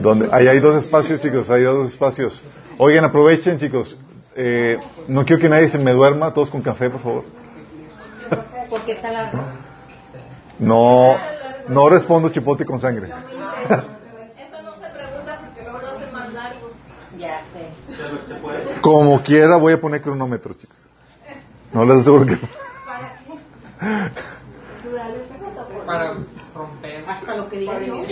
[0.00, 2.42] Donde, ahí hay dos espacios, chicos, hay dos espacios.
[2.78, 3.96] Oigan, aprovechen, chicos.
[4.34, 7.24] Eh, no quiero que nadie se me duerma, todos con café, por favor.
[8.68, 9.38] Porque está largo.
[10.58, 11.16] No,
[11.68, 13.06] no respondo chipote con sangre.
[13.06, 13.14] Eso
[14.62, 16.70] no se pregunta porque luego lo hace más largo.
[17.18, 18.80] Ya sé.
[18.80, 20.86] Como quiera voy a poner cronómetro, chicos.
[21.72, 22.38] No les aseguro que...
[25.86, 26.16] Para
[27.56, 28.02] que diga yo.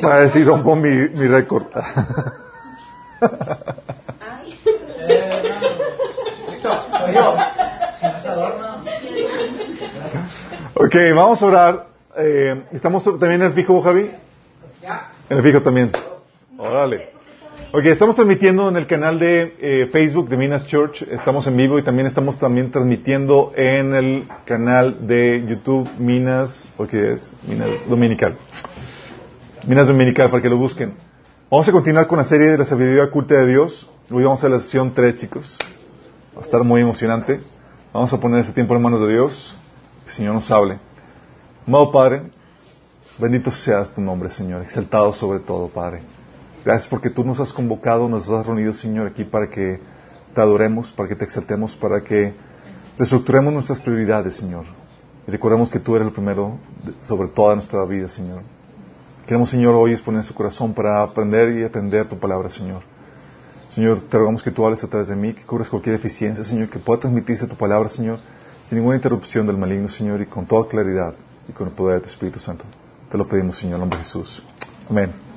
[0.00, 1.66] Para ver si rompo mi, mi récord.
[4.20, 4.58] Ay.
[10.74, 11.86] ok, vamos a orar.
[12.16, 14.10] Eh, ¿Estamos también en el fijo, Javi?
[15.28, 15.92] En el fijo también.
[16.58, 17.19] Órale.
[17.72, 21.02] Ok, estamos transmitiendo en el canal de eh, Facebook de Minas Church.
[21.02, 26.88] Estamos en vivo y también estamos también transmitiendo en el canal de YouTube Minas, ¿o
[26.88, 27.32] qué es?
[27.46, 28.36] Minas Dominical.
[29.68, 30.94] Minas Dominical, para que lo busquen.
[31.48, 33.88] Vamos a continuar con la serie de la sabiduría oculta de Dios.
[34.10, 35.56] Hoy vamos a la sesión 3, chicos.
[36.34, 37.40] Va a estar muy emocionante.
[37.92, 39.56] Vamos a poner este tiempo en manos de Dios.
[40.02, 40.80] Que el Señor nos hable.
[41.68, 42.22] Amado Padre,
[43.16, 44.60] bendito seas tu nombre, Señor.
[44.62, 46.02] Exaltado sobre todo, Padre.
[46.64, 49.80] Gracias porque tú nos has convocado, nos has reunido, Señor, aquí para que
[50.34, 52.34] te adoremos, para que te exaltemos, para que
[52.98, 54.64] reestructuremos nuestras prioridades, Señor.
[55.26, 56.58] Y recordemos que tú eres el primero
[57.02, 58.42] sobre toda nuestra vida, Señor.
[59.26, 62.82] Queremos, Señor, hoy exponer su corazón para aprender y atender tu palabra, Señor.
[63.70, 66.68] Señor, te rogamos que tú hables a través de mí, que cubras cualquier deficiencia, Señor,
[66.68, 68.18] que pueda transmitirse tu palabra, Señor,
[68.64, 71.14] sin ninguna interrupción del maligno, Señor, y con toda claridad
[71.48, 72.64] y con el poder de tu Espíritu Santo.
[73.08, 74.42] Te lo pedimos, Señor, en nombre de Jesús.
[74.88, 75.29] Amén.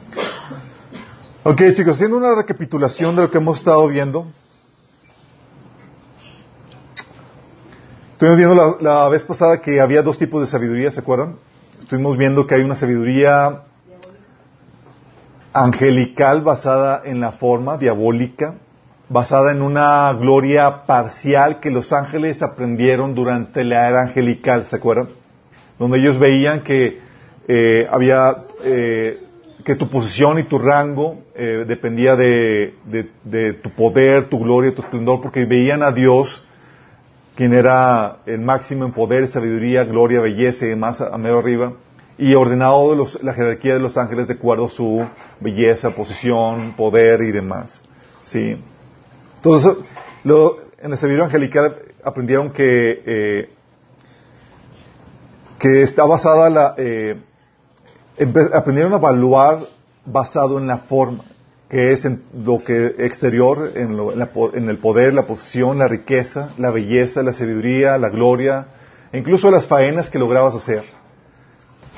[1.46, 4.26] Ok, chicos, haciendo una recapitulación de lo que hemos estado viendo.
[8.14, 11.36] Estuvimos viendo la, la, vez pasada que había dos tipos de sabiduría, ¿se acuerdan?
[11.78, 13.64] Estuvimos viendo que hay una sabiduría
[15.52, 18.54] angelical basada en la forma, diabólica,
[19.10, 25.10] basada en una gloria parcial que los ángeles aprendieron durante la era angelical, ¿se acuerdan?
[25.78, 27.02] Donde ellos veían que
[27.50, 29.20] eh, había eh,
[29.64, 34.76] que tu posición y tu rango eh, dependía de, de, de, tu poder, tu gloria,
[34.76, 36.46] tu esplendor, porque veían a Dios,
[37.36, 41.74] quien era el máximo en poder, sabiduría, gloria, belleza y demás, a, medio arriba,
[42.18, 45.08] y ordenado de los, la jerarquía de los ángeles de acuerdo a su
[45.40, 47.84] belleza, posición, poder y demás.
[48.24, 48.58] ¿sí?
[49.38, 49.78] Entonces,
[50.26, 53.50] en la sabiduría angelical aprendieron que, eh,
[55.58, 56.76] que está basada la...
[56.78, 57.18] Eh,
[58.54, 59.60] aprendieron a evaluar
[60.06, 61.24] basado en la forma,
[61.70, 67.24] que es en lo que exterior, en, el poder, la posición, la riqueza, la belleza,
[67.24, 68.68] la sabiduría, la gloria,
[69.12, 70.84] e incluso las faenas que lograbas hacer.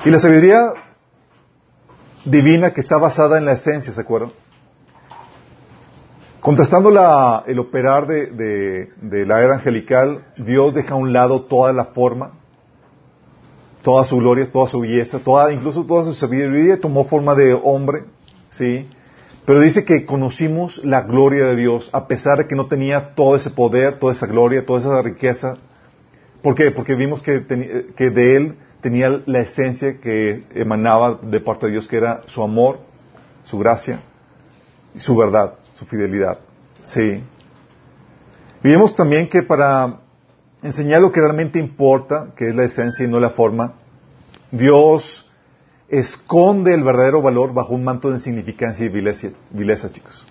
[0.04, 0.72] Y la sabiduría
[2.24, 4.32] divina que está basada en la esencia, ¿se acuerdan?
[6.40, 6.90] Contrastando
[7.46, 12.34] el operar de la era angelical, Dios deja a un lado toda la forma,
[13.86, 18.02] toda su gloria, toda su belleza, toda, incluso toda su sabiduría tomó forma de hombre,
[18.48, 18.88] ¿sí?
[19.44, 23.36] Pero dice que conocimos la gloria de Dios, a pesar de que no tenía todo
[23.36, 25.58] ese poder, toda esa gloria, toda esa riqueza.
[26.42, 26.72] ¿Por qué?
[26.72, 31.72] Porque vimos que, ten, que de Él tenía la esencia que emanaba de parte de
[31.72, 32.80] Dios, que era su amor,
[33.44, 34.00] su gracia
[34.96, 36.38] su verdad, su fidelidad.
[36.82, 37.22] Sí.
[38.64, 40.00] Vimos también que para
[40.66, 43.74] enseñar lo que realmente importa, que es la esencia y no la forma,
[44.50, 45.30] Dios
[45.88, 50.26] esconde el verdadero valor bajo un manto de insignificancia y vileza, chicos.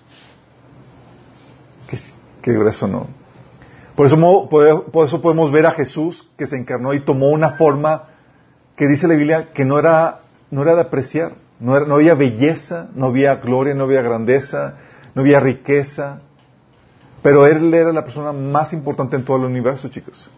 [1.88, 1.98] Qué,
[2.42, 3.08] qué grueso, ¿no?
[3.96, 4.48] Por eso,
[4.92, 8.08] por eso podemos ver a Jesús que se encarnó y tomó una forma
[8.76, 10.20] que dice la Biblia que no era,
[10.50, 14.74] no era de apreciar, no, era, no había belleza, no había gloria, no había grandeza,
[15.14, 16.20] no había riqueza,
[17.26, 20.30] pero él era la persona más importante en todo el universo, chicos.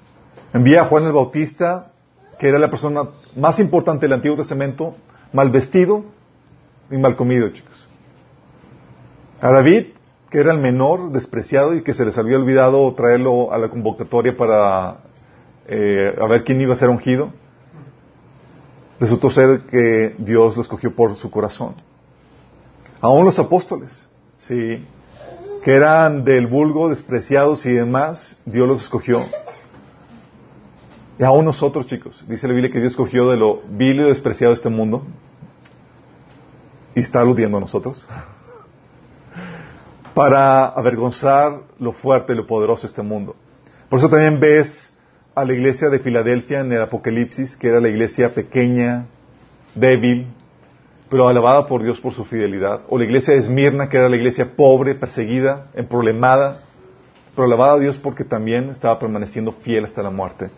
[0.55, 1.93] Envía a Juan el Bautista,
[2.39, 3.03] que era la persona
[3.37, 4.97] más importante del Antiguo Testamento,
[5.35, 6.07] mal vestido
[6.91, 7.87] y mal comido, chicos.
[9.43, 9.89] A David,
[10.31, 14.35] que era el menor, despreciado y que se les había olvidado traerlo a la convocatoria
[14.35, 15.01] para
[15.67, 17.35] eh, ver quién iba a ser ungido.
[18.99, 21.75] Resultó ser que Dios lo escogió por su corazón.
[23.03, 24.09] Aún los apóstoles,
[24.39, 24.87] sí,
[25.63, 29.25] que eran del vulgo, despreciados y demás, Dios los escogió.
[31.19, 34.53] Y aún nosotros, chicos, dice la Biblia que Dios escogió de lo vil y despreciado
[34.53, 35.05] de este mundo.
[36.95, 38.07] Y está aludiendo a nosotros.
[40.15, 43.35] Para avergonzar lo fuerte y lo poderoso de este mundo.
[43.89, 44.93] Por eso también ves
[45.35, 49.07] a la iglesia de Filadelfia en el Apocalipsis, que era la iglesia pequeña,
[49.75, 50.27] débil,
[51.11, 52.83] pero alabada por Dios por su fidelidad.
[52.89, 56.61] O la iglesia de Esmirna, que era la iglesia pobre, perseguida, emproblemada,
[57.35, 60.51] pero alabada a Dios porque también estaba permaneciendo fiel hasta la muerte.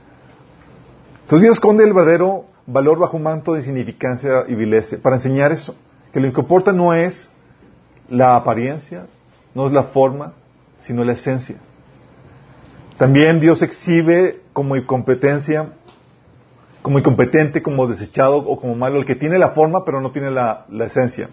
[1.23, 5.52] Entonces Dios esconde el verdadero valor bajo un manto de significancia y vileza para enseñar
[5.52, 5.76] eso,
[6.12, 7.31] que lo que importa no es
[8.08, 9.06] la apariencia,
[9.55, 10.32] no es la forma,
[10.81, 11.56] sino la esencia.
[12.97, 15.73] También Dios exhibe como incompetencia,
[16.82, 20.31] como incompetente, como desechado o como malo, el que tiene la forma pero no tiene
[20.31, 21.29] la, la esencia.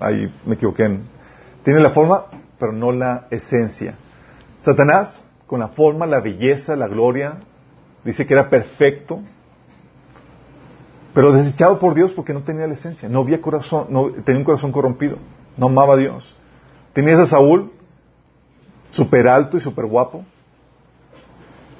[0.00, 0.98] Ahí me equivoqué.
[1.62, 2.26] Tiene la forma
[2.58, 3.96] pero no la esencia.
[4.60, 7.38] Satanás, con la forma, la belleza, la gloria,
[8.04, 9.20] dice que era perfecto,
[11.12, 14.44] pero desechado por Dios porque no tenía la esencia, no había corazón, no, tenía un
[14.44, 15.18] corazón corrompido,
[15.56, 16.34] no amaba a Dios.
[16.92, 17.72] Tenías a Saúl,
[18.90, 20.24] súper alto y súper guapo,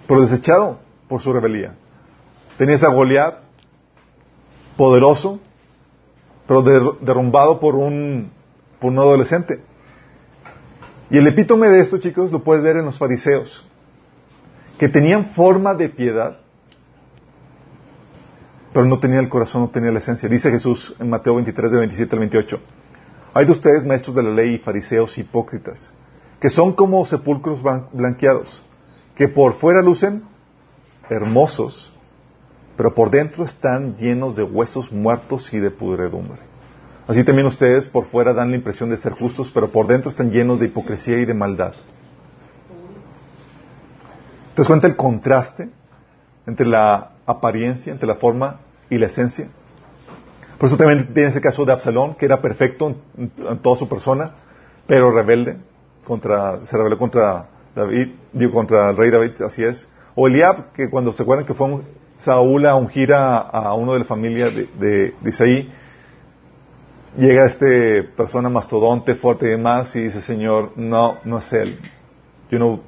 [0.06, 0.78] pero desechado
[1.08, 1.74] por su rebeldía.
[2.58, 3.38] Tenías a Goliat,
[4.76, 5.40] poderoso,
[6.46, 6.62] pero
[7.00, 8.30] derrumbado por un,
[8.80, 9.60] por un adolescente.
[11.10, 13.66] Y el epítome de esto, chicos, lo puedes ver en los fariseos,
[14.78, 16.38] que tenían forma de piedad,
[18.72, 20.28] pero no tenía el corazón, no tenía la esencia.
[20.28, 22.60] Dice Jesús en Mateo 23, de 27 al 28.
[23.34, 25.92] Hay de ustedes, maestros de la ley fariseos hipócritas,
[26.40, 27.62] que son como sepulcros
[27.92, 28.62] blanqueados,
[29.14, 30.24] que por fuera lucen
[31.08, 31.92] hermosos,
[32.76, 36.40] pero por dentro están llenos de huesos muertos y de pudredumbre.
[37.06, 40.30] Así también ustedes por fuera dan la impresión de ser justos, pero por dentro están
[40.30, 41.72] llenos de hipocresía y de maldad.
[44.54, 45.68] ¿Te das cuenta el contraste
[46.46, 49.48] entre la apariencia, entre la forma y la esencia?
[50.58, 53.30] Por eso también tiene ese caso de Absalón, que era perfecto en,
[53.60, 54.32] toda su persona,
[54.86, 55.58] pero rebelde,
[56.04, 59.90] contra, se rebeló contra David, digo, contra el rey David, así es.
[60.14, 61.82] O Eliab, que cuando se acuerdan que fue un,
[62.24, 65.70] Saúl a ungir a, uno de la familia de, de, de Isaí,
[67.18, 71.78] llega este persona mastodonte, fuerte y demás, y dice, Señor, no, no es Él.
[72.50, 72.80] Yo no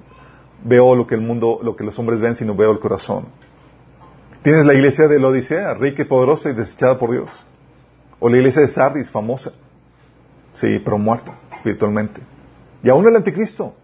[0.64, 3.26] veo lo que el mundo, lo que los hombres ven, sino veo el corazón.
[4.42, 7.30] Tienes la iglesia de la Odisea, rica y poderosa y desechada por Dios.
[8.18, 9.52] O la iglesia de Sardis, famosa.
[10.54, 12.22] Sí, pero muerta espiritualmente.
[12.82, 13.74] Y aún el anticristo,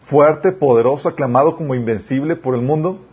[0.00, 3.05] fuerte, poderoso, aclamado como invencible por el mundo,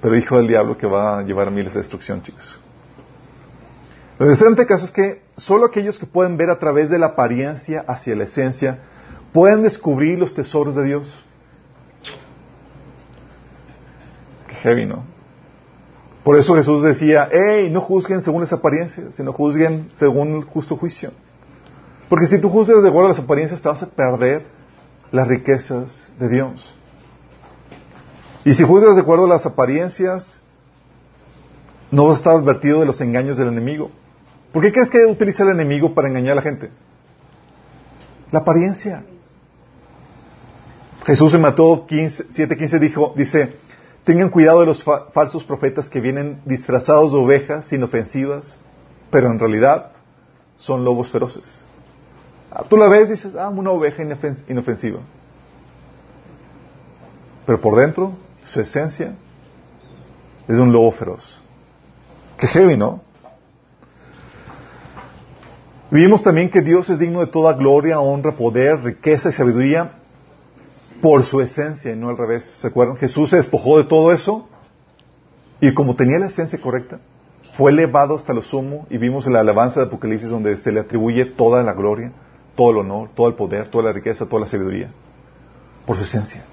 [0.00, 2.60] pero hijo del diablo que va a llevar a miles de destrucción, chicos.
[4.18, 7.84] Lo interesante caso es que solo aquellos que pueden ver a través de la apariencia
[7.86, 8.80] hacia la esencia
[9.32, 11.24] pueden descubrir los tesoros de Dios.
[14.46, 15.04] Qué heavy, ¿no?
[16.22, 20.76] Por eso Jesús decía, hey, no juzguen según las apariencias, sino juzguen según el justo
[20.76, 21.12] juicio.
[22.10, 24.44] Porque si tú juzgas de acuerdo a las apariencias, te vas a perder
[25.12, 26.74] las riquezas de Dios.
[28.44, 30.42] Y si juzgas de acuerdo a las apariencias,
[31.90, 33.90] no vas a estar advertido de los engaños del enemigo.
[34.52, 36.70] ¿Por qué crees que utiliza el enemigo para engañar a la gente?
[38.30, 39.04] La apariencia.
[41.04, 43.56] Jesús en Mateo 7:15 dijo, dice,
[44.04, 48.58] tengan cuidado de los falsos profetas que vienen disfrazados de ovejas inofensivas,
[49.10, 49.92] pero en realidad
[50.56, 51.64] son lobos feroces.
[52.50, 54.02] Ah, tú la ves y dices, ah, una oveja
[54.48, 55.00] inofensiva.
[57.46, 58.12] Pero por dentro,
[58.44, 59.14] su esencia
[60.48, 61.40] es un lobo feroz.
[62.36, 63.00] Qué heavy, ¿no?
[65.90, 69.92] Vimos también que Dios es digno de toda gloria, honra, poder, riqueza y sabiduría
[71.00, 72.44] por su esencia y no al revés.
[72.44, 72.96] ¿Se acuerdan?
[72.96, 74.48] Jesús se despojó de todo eso
[75.60, 77.00] y como tenía la esencia correcta,
[77.54, 81.24] fue elevado hasta lo sumo y vimos la alabanza de Apocalipsis donde se le atribuye
[81.26, 82.12] toda la gloria,
[82.54, 84.90] todo el honor, todo el poder, toda la riqueza, toda la sabiduría
[85.86, 86.44] por su esencia.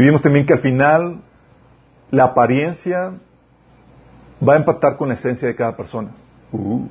[0.00, 1.20] Y vimos también que al final
[2.10, 3.18] la apariencia
[4.42, 6.08] va a empatar con la esencia de cada persona.
[6.52, 6.86] Uh.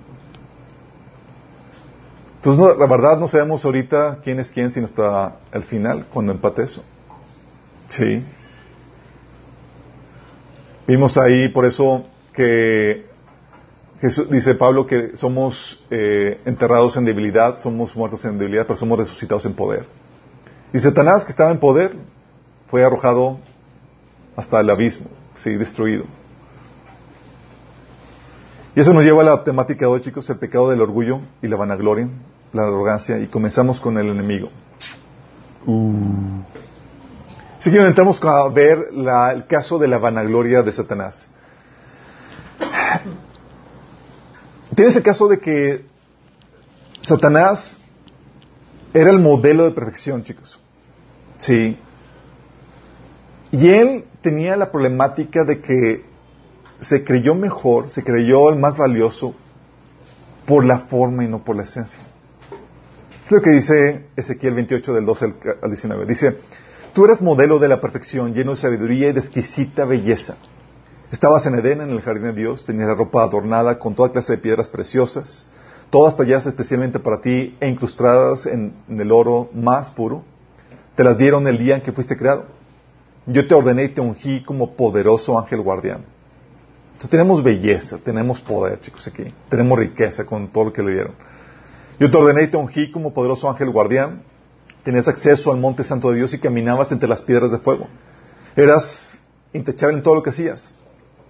[2.36, 6.62] Entonces, la verdad no sabemos ahorita quién es quién, sino hasta el final, cuando empate
[6.62, 6.86] eso.
[7.88, 8.24] Sí.
[10.86, 13.08] Vimos ahí, por eso, que
[14.02, 19.00] Jesús, dice Pablo que somos eh, enterrados en debilidad, somos muertos en debilidad, pero somos
[19.00, 19.88] resucitados en poder.
[20.72, 21.96] Y Satanás, que estaba en poder,
[22.70, 23.40] fue arrojado
[24.36, 25.08] hasta el abismo,
[25.38, 26.06] sí, destruido.
[28.76, 31.48] Y eso nos lleva a la temática de hoy, chicos, el pecado del orgullo y
[31.48, 32.08] la vanagloria,
[32.54, 34.50] la arrogancia, y comenzamos con el enemigo.
[35.66, 36.42] Uh.
[37.60, 41.28] Así que entramos a ver el caso de la vanagloria de Satanás.
[44.76, 45.86] Tienes el caso de que
[47.02, 47.82] Satanás
[48.94, 50.58] era el modelo de perfección, chicos.
[51.38, 51.78] Sí.
[53.52, 56.06] Y él tenía la problemática de que
[56.80, 59.34] se creyó mejor, se creyó el más valioso
[60.46, 62.00] por la forma y no por la esencia.
[63.26, 65.26] Es lo que dice Ezequiel 28 del 12
[65.62, 66.06] al 19.
[66.06, 66.38] Dice,
[66.94, 70.38] tú eras modelo de la perfección, lleno de sabiduría y de exquisita belleza.
[71.12, 74.34] Estabas en Edén, en el jardín de Dios, tenías la ropa adornada con toda clase
[74.34, 75.48] de piedras preciosas,
[75.90, 80.24] todas talladas especialmente para ti e incrustadas en, en el oro más puro.
[80.96, 82.59] Te las dieron el día en que fuiste creado.
[83.32, 86.04] Yo te ordené y te ungí como poderoso ángel guardián.
[86.88, 89.24] Entonces tenemos belleza, tenemos poder, chicos, aquí.
[89.50, 91.14] Tenemos riqueza con todo lo que le dieron.
[92.00, 94.24] Yo te ordené y te ungí como poderoso ángel guardián.
[94.84, 97.88] Tenías acceso al monte santo de Dios y caminabas entre las piedras de fuego.
[98.56, 99.20] Eras
[99.54, 100.74] intachable en todo lo que hacías.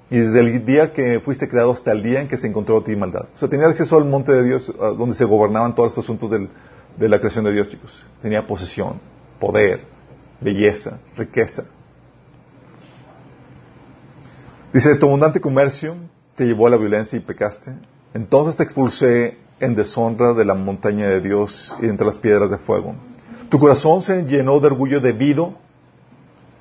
[0.10, 2.96] Y desde el día que fuiste creado hasta el día en que se encontró ti
[2.96, 3.26] maldad.
[3.34, 7.10] O sea, tenías acceso al monte de Dios donde se gobernaban todos los asuntos de
[7.10, 8.06] la creación de Dios, chicos.
[8.22, 9.02] Tenía posesión,
[9.40, 9.82] poder,
[10.40, 11.66] belleza, riqueza.
[14.74, 15.96] Dice, tu abundante comercio
[16.36, 17.74] te llevó a la violencia y pecaste.
[18.14, 22.58] Entonces te expulsé en deshonra de la montaña de Dios y entre las piedras de
[22.58, 22.96] fuego.
[23.50, 25.56] Tu corazón se llenó de orgullo debido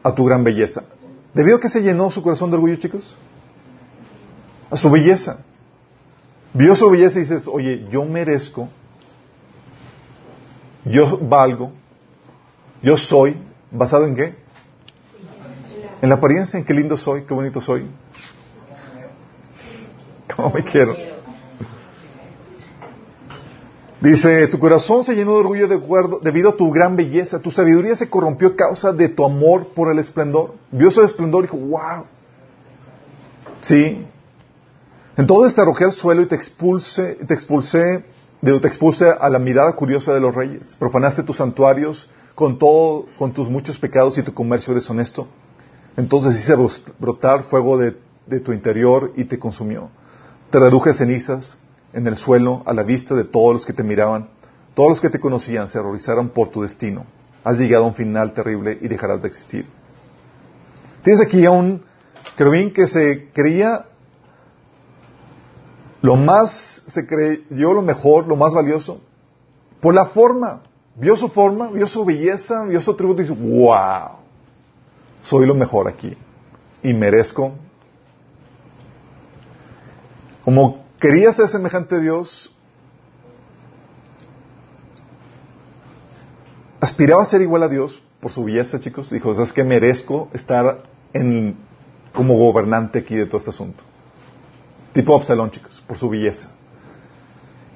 [0.03, 0.85] a tu gran belleza.
[1.35, 3.17] ¿Debido a que se llenó su corazón de orgullo, chicos?
[4.71, 5.45] A su belleza.
[6.55, 8.69] Vio su belleza y dices, oye, yo merezco,
[10.85, 11.73] yo valgo,
[12.83, 13.37] yo soy,
[13.71, 14.35] ¿basado en qué?
[16.01, 17.87] En la apariencia, en qué lindo soy, qué bonito soy.
[20.35, 20.95] ¿Cómo me quiero?
[24.01, 27.41] Dice, tu corazón se llenó de orgullo de acuerdo, debido a tu gran belleza.
[27.41, 30.55] Tu sabiduría se corrompió a causa de tu amor por el esplendor.
[30.71, 32.05] Vio su esplendor y dijo, wow.
[33.61, 34.07] Sí.
[35.17, 38.05] Entonces te arrojé al suelo y te expulsé, te expulsé,
[38.41, 40.77] te expulsé a la mirada curiosa de los reyes.
[40.79, 45.27] Profanaste tus santuarios con todo, con tus muchos pecados y tu comercio deshonesto.
[45.99, 46.55] Entonces hice
[47.01, 47.91] brotar fuego de,
[48.41, 49.91] tu interior y te consumió.
[50.49, 51.59] Te reduje a cenizas
[51.93, 54.29] en el suelo a la vista de todos los que te miraban.
[54.75, 57.05] Todos los que te conocían se horrorizaron por tu destino.
[57.43, 59.67] Has llegado a un final terrible y dejarás de existir.
[61.03, 61.83] Tienes aquí a un
[62.37, 63.87] querubín que se creía
[66.01, 69.01] lo más, se creyó lo mejor, lo más valioso,
[69.81, 70.63] por la forma.
[70.95, 74.19] Vio su forma, vio su belleza, vio su atributo y dijo, wow,
[75.23, 76.17] soy lo mejor aquí
[76.83, 77.55] y merezco.
[80.45, 82.55] Como quería ser semejante a Dios,
[86.81, 89.11] aspiraba a ser igual a Dios por su belleza, chicos.
[89.11, 91.57] Dijo, ¿sabes que merezco estar en,
[92.15, 93.85] como gobernante aquí de todo este asunto?
[94.93, 96.51] Tipo Absalón, chicos, por su belleza.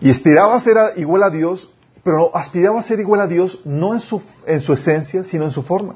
[0.01, 1.71] Y aspiraba a ser igual a Dios,
[2.03, 5.53] pero aspiraba a ser igual a Dios no en su, en su esencia, sino en
[5.53, 5.95] su forma.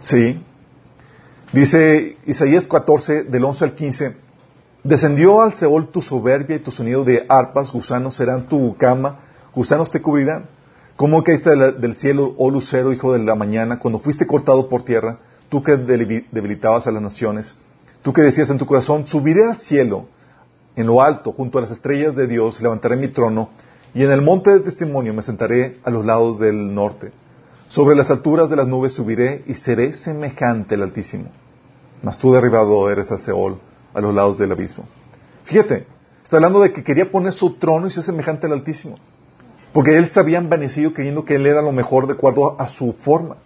[0.00, 0.42] Sí.
[1.52, 4.16] Dice Isaías 14, del 11 al 15,
[4.84, 9.20] descendió al Seol tu soberbia y tu sonido de arpas, gusanos serán tu cama,
[9.54, 10.46] gusanos te cubrirán.
[10.96, 15.18] ¿Cómo caíste del cielo, oh lucero, hijo de la mañana, cuando fuiste cortado por tierra,
[15.48, 17.56] tú que debilitabas a las naciones,
[18.02, 20.06] tú que decías en tu corazón, subiré al cielo,
[20.76, 23.50] en lo alto, junto a las estrellas de Dios, levantaré mi trono,
[23.94, 27.12] y en el monte de testimonio me sentaré a los lados del norte.
[27.70, 31.30] Sobre las alturas de las nubes subiré y seré semejante al Altísimo.
[32.02, 33.60] Mas tú derribado eres al Seol,
[33.94, 34.86] a los lados del abismo.
[35.44, 35.86] Fíjate,
[36.20, 38.98] está hablando de que quería poner su trono y ser semejante al Altísimo.
[39.72, 42.92] Porque él se había envanecido creyendo que él era lo mejor de acuerdo a su
[42.92, 43.36] forma.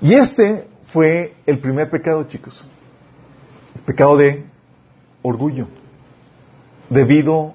[0.00, 2.66] Y este fue el primer pecado, chicos.
[3.76, 4.46] El pecado de
[5.22, 5.68] orgullo.
[6.88, 7.54] Debido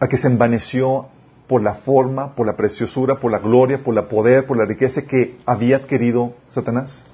[0.00, 1.08] a que se envaneció
[1.48, 5.02] por la forma, por la preciosura, por la gloria, por la poder, por la riqueza
[5.02, 7.04] que había adquirido Satanás.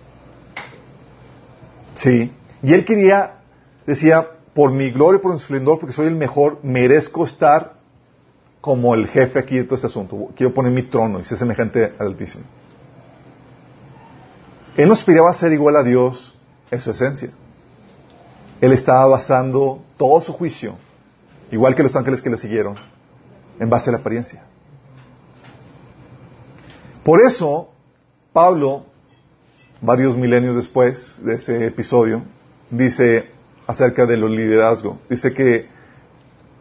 [1.94, 2.32] Sí.
[2.62, 3.36] Y él quería,
[3.86, 7.74] decía, por mi gloria, por mi esplendor, porque soy el mejor, merezco estar
[8.60, 10.30] como el jefe aquí de todo este asunto.
[10.34, 12.44] Quiero poner mi trono y ser semejante al Altísimo.
[14.76, 16.34] Él no aspiraba a ser igual a Dios
[16.70, 17.30] en su esencia.
[18.60, 20.76] Él estaba basando todo su juicio,
[21.52, 22.76] igual que los ángeles que le siguieron,
[23.58, 24.44] en base a la apariencia.
[27.04, 27.70] Por eso,
[28.32, 28.86] Pablo,
[29.80, 32.22] varios milenios después de ese episodio,
[32.70, 33.30] dice
[33.66, 34.98] acerca de los liderazgo.
[35.08, 35.68] Dice que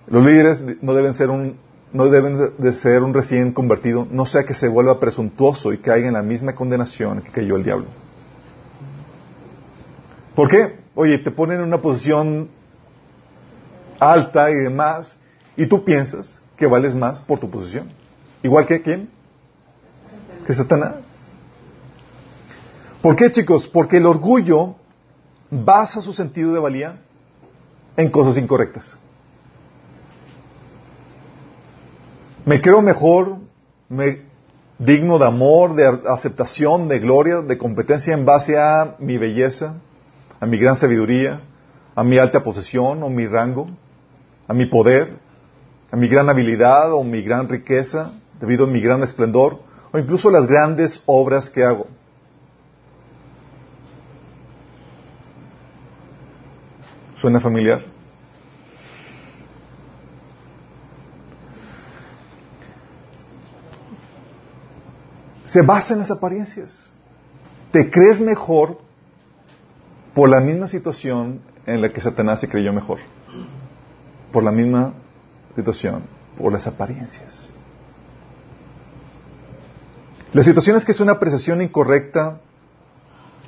[0.07, 1.57] los líderes no deben ser un
[1.93, 6.07] no deben de ser un recién convertido, no sea que se vuelva presuntuoso y caiga
[6.07, 7.85] en la misma condenación que cayó el diablo.
[10.35, 10.79] ¿Por qué?
[10.95, 12.49] Oye, te ponen en una posición
[13.99, 15.19] alta y demás,
[15.55, 17.89] y tú piensas que vales más por tu posición.
[18.41, 19.09] Igual que quién?
[20.47, 20.93] Que Satanás.
[23.01, 23.67] ¿Por qué, chicos?
[23.67, 24.75] Porque el orgullo
[25.51, 27.01] basa su sentido de valía
[27.97, 28.97] en cosas incorrectas.
[32.45, 33.39] Me creo mejor,
[33.89, 34.21] me,
[34.77, 39.75] digno de amor, de aceptación, de gloria, de competencia en base a mi belleza,
[40.39, 41.41] a mi gran sabiduría,
[41.93, 43.67] a mi alta posesión o mi rango,
[44.47, 45.22] a mi poder,
[45.93, 49.59] a mi gran habilidad o mi gran riqueza, debido a mi gran esplendor,
[49.91, 51.85] o incluso las grandes obras que hago.
[57.15, 57.83] ¿Suena familiar?
[65.45, 66.91] Se basa en las apariencias.
[67.71, 68.79] Te crees mejor
[70.15, 72.97] por la misma situación en la que Satanás se creyó mejor.
[74.31, 74.95] Por la misma
[75.55, 76.03] situación,
[76.37, 77.53] por las apariencias.
[80.31, 82.39] La situación es que es una apreciación incorrecta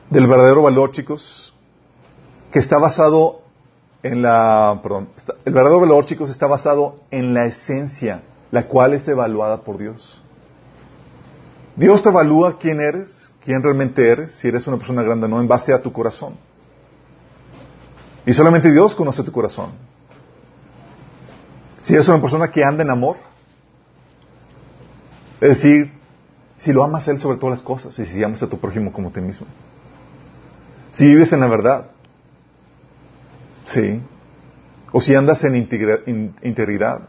[0.09, 1.53] del verdadero valor, chicos,
[2.51, 3.41] que está basado
[4.03, 5.09] en la, perdón,
[5.45, 8.21] el verdadero valor, chicos, está basado en la esencia,
[8.51, 10.21] la cual es evaluada por Dios.
[11.75, 15.41] Dios te evalúa quién eres, quién realmente eres, si eres una persona grande o no,
[15.41, 16.35] en base a tu corazón.
[18.25, 19.71] Y solamente Dios conoce tu corazón.
[21.85, 23.17] Si eres una persona que anda en amor,
[25.39, 25.93] es decir,
[26.57, 28.91] si lo amas a Él sobre todas las cosas y si amas a tu prójimo
[28.91, 29.45] como a ti mismo.
[30.89, 31.91] Si vives en la verdad,
[33.65, 34.01] Sí.
[34.91, 37.01] O si andas en integridad.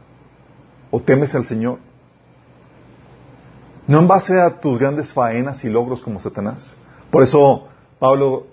[0.91, 1.79] O temes al Señor.
[3.87, 6.77] No en base a tus grandes faenas y logros como Satanás.
[7.11, 7.69] Por eso
[7.99, 8.47] Pablo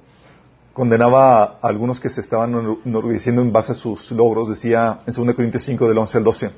[0.73, 4.49] condenaba a algunos que se estaban enorgulleciendo en base a sus logros.
[4.49, 6.51] Decía en 2 Corintios 5 del 11 al 12.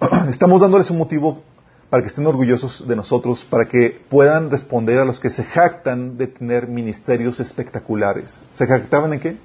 [0.28, 1.42] Estamos dándoles un motivo
[1.90, 6.16] para que estén orgullosos de nosotros, para que puedan responder a los que se jactan
[6.16, 8.42] de tener ministerios espectaculares.
[8.52, 9.36] ¿Se jactaban en qué?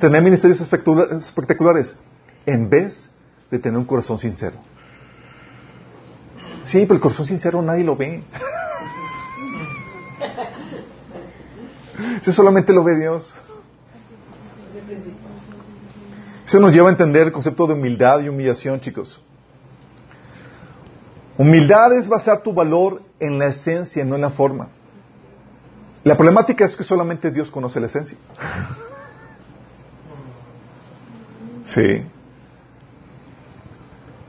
[0.00, 1.96] tener ministerios espectaculares
[2.44, 3.10] en vez
[3.50, 4.56] de tener un corazón sincero.
[6.64, 8.22] Sí, pero el corazón sincero nadie lo ve.
[12.20, 13.32] Eso solamente lo ve Dios.
[16.44, 19.20] Eso nos lleva a entender el concepto de humildad y humillación, chicos.
[21.38, 24.68] Humildad es basar tu valor en la esencia, no en la forma.
[26.04, 28.18] La problemática es que solamente Dios conoce la esencia.
[31.66, 32.00] Sí.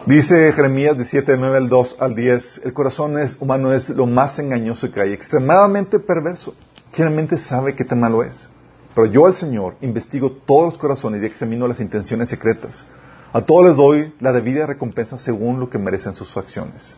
[0.08, 4.39] Dice Jeremías 17, 9 al 2 al 10, el corazón es, humano es lo más
[4.39, 6.56] engañoso que hay, extremadamente perverso.
[6.97, 8.49] ¿Quién realmente sabe qué tan malo es?
[8.95, 12.88] Pero yo al Señor investigo todos los corazones y examino las intenciones secretas.
[13.31, 16.97] A todos les doy la debida recompensa según lo que merecen sus acciones.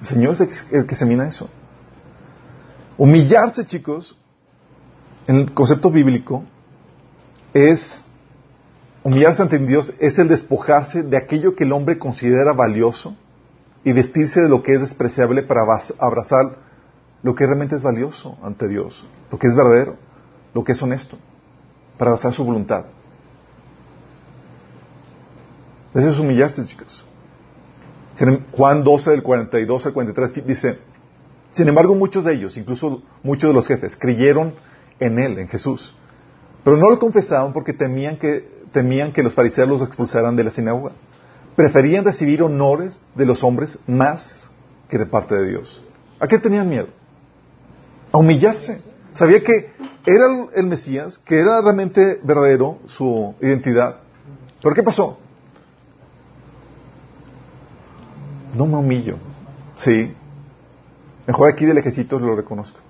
[0.00, 1.50] El Señor es el que examina eso.
[2.96, 4.16] Humillarse, chicos,
[5.26, 6.44] en el concepto bíblico,
[7.52, 8.04] es
[9.02, 13.16] Humillarse ante Dios es el despojarse de aquello que el hombre considera valioso
[13.82, 15.62] y vestirse de lo que es despreciable para
[15.98, 16.67] abrazar
[17.22, 19.96] lo que realmente es valioso ante Dios, lo que es verdadero,
[20.54, 21.18] lo que es honesto,
[21.98, 22.86] para abrazar su voluntad.
[25.94, 27.04] Eso es humillarse, chicos.
[28.52, 30.78] Juan 12, del 42 al 43, dice,
[31.50, 34.54] sin embargo muchos de ellos, incluso muchos de los jefes, creyeron
[34.98, 35.94] en Él, en Jesús,
[36.64, 40.50] pero no lo confesaban porque temían que temían que los fariseos los expulsaran de la
[40.50, 40.92] sinagoga.
[41.56, 44.52] Preferían recibir honores de los hombres más
[44.88, 45.82] que de parte de Dios.
[46.20, 46.88] ¿A qué tenían miedo?
[48.12, 48.80] A humillarse.
[49.12, 49.70] Sabía que
[50.06, 53.96] era el Mesías, que era realmente verdadero su identidad.
[54.62, 55.18] ¿Pero qué pasó?
[58.54, 59.16] No me humillo.
[59.76, 60.14] Sí.
[61.26, 62.80] Mejor aquí del ejército lo reconozco.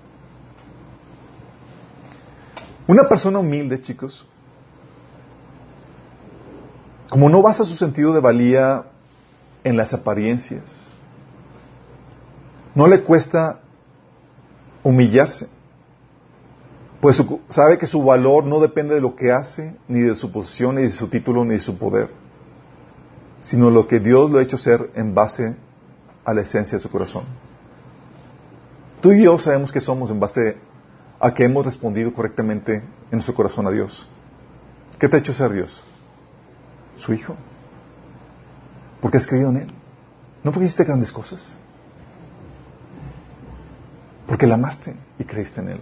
[2.87, 4.25] Una persona humilde, chicos,
[7.09, 8.85] como no basa su sentido de valía
[9.63, 10.63] en las apariencias,
[12.73, 13.59] no le cuesta
[14.89, 15.47] humillarse,
[17.01, 20.75] pues sabe que su valor no depende de lo que hace, ni de su posición,
[20.75, 22.09] ni de su título, ni de su poder,
[23.39, 25.55] sino lo que Dios lo ha hecho ser en base
[26.25, 27.23] a la esencia de su corazón.
[29.01, 30.57] Tú y yo sabemos que somos en base
[31.19, 34.07] a que hemos respondido correctamente en nuestro corazón a Dios.
[34.99, 35.81] ¿Qué te ha hecho ser Dios?
[36.99, 37.35] su Hijo.
[39.01, 39.67] Porque has creído en Él.
[40.43, 41.55] No porque hiciste grandes cosas.
[44.29, 45.81] Porque la amaste y creíste en Él.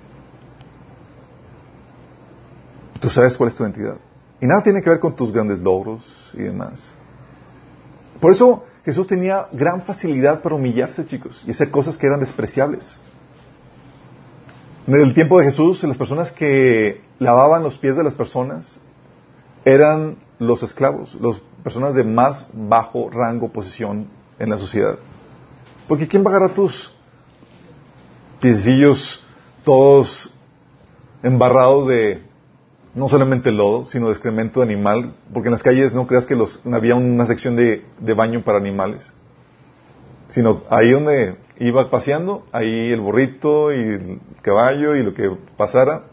[3.01, 3.97] Tú sabes cuál es tu identidad.
[4.39, 6.95] Y nada tiene que ver con tus grandes logros y demás.
[8.21, 12.97] Por eso Jesús tenía gran facilidad para humillarse, chicos, y hacer cosas que eran despreciables.
[14.88, 18.79] En el tiempo de Jesús, las personas que lavaban los pies de las personas
[19.65, 24.07] eran los esclavos, las personas de más bajo rango, posición
[24.39, 24.97] en la sociedad.
[25.89, 26.96] Porque ¿quién va a agarrar tus
[28.39, 29.26] piecillos
[29.63, 30.34] todos
[31.23, 32.23] embarrados de
[32.93, 35.13] no solamente lodo, sino de excremento animal?
[35.34, 38.58] Porque en las calles no creas que los, había una sección de, de baño para
[38.58, 39.13] animales,
[40.30, 46.04] sino ahí donde iba paseando, ahí el burrito y el caballo y lo que pasara,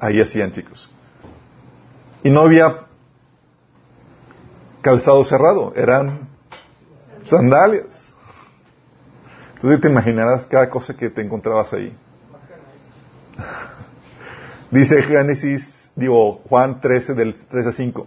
[0.00, 0.90] ahí hacían chicos.
[2.22, 2.86] Y no había
[4.80, 6.28] calzado cerrado, eran
[7.24, 8.03] sandalias.
[9.64, 11.90] Entonces te imaginarás cada cosa que te encontrabas ahí.
[14.70, 18.06] Dice Génesis, digo, Juan 13, del 3 a 5.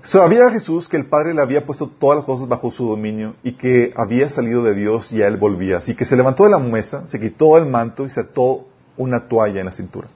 [0.00, 3.52] Sabía Jesús que el Padre le había puesto todas las cosas bajo su dominio y
[3.52, 5.76] que había salido de Dios y a él volvía.
[5.76, 9.28] Así que se levantó de la mesa, se quitó el manto y se ató una
[9.28, 10.08] toalla en la cintura.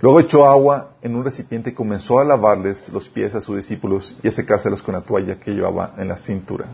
[0.00, 4.16] Luego echó agua en un recipiente y comenzó a lavarles los pies a sus discípulos
[4.22, 6.64] y a secárselos con la toalla que llevaba en la cintura.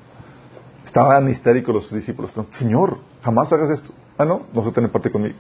[0.88, 2.32] Estaban histéricos los discípulos.
[2.48, 3.92] Señor, jamás hagas esto.
[4.16, 5.34] Ah, no, no se tiene parte conmigo.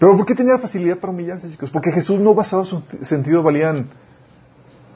[0.00, 1.70] Pero ¿por qué tenía facilidad para humillarse, chicos?
[1.70, 3.70] Porque Jesús no basaba su sentido de valía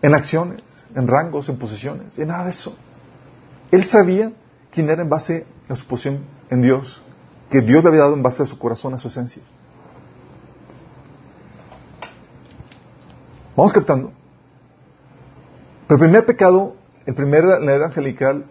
[0.03, 0.65] en, acciones,
[0.97, 2.77] en rangos, en posiciones, en nada de eso.
[3.71, 4.33] Él sabía
[4.73, 7.01] quién era en base a su posición en Dios,
[7.49, 9.45] que Dios le había dado en base a su corazón, a su esencia.
[13.55, 14.11] Vamos captando.
[15.87, 16.75] Pero el primer pecado,
[17.07, 18.47] el primer, la era angelical,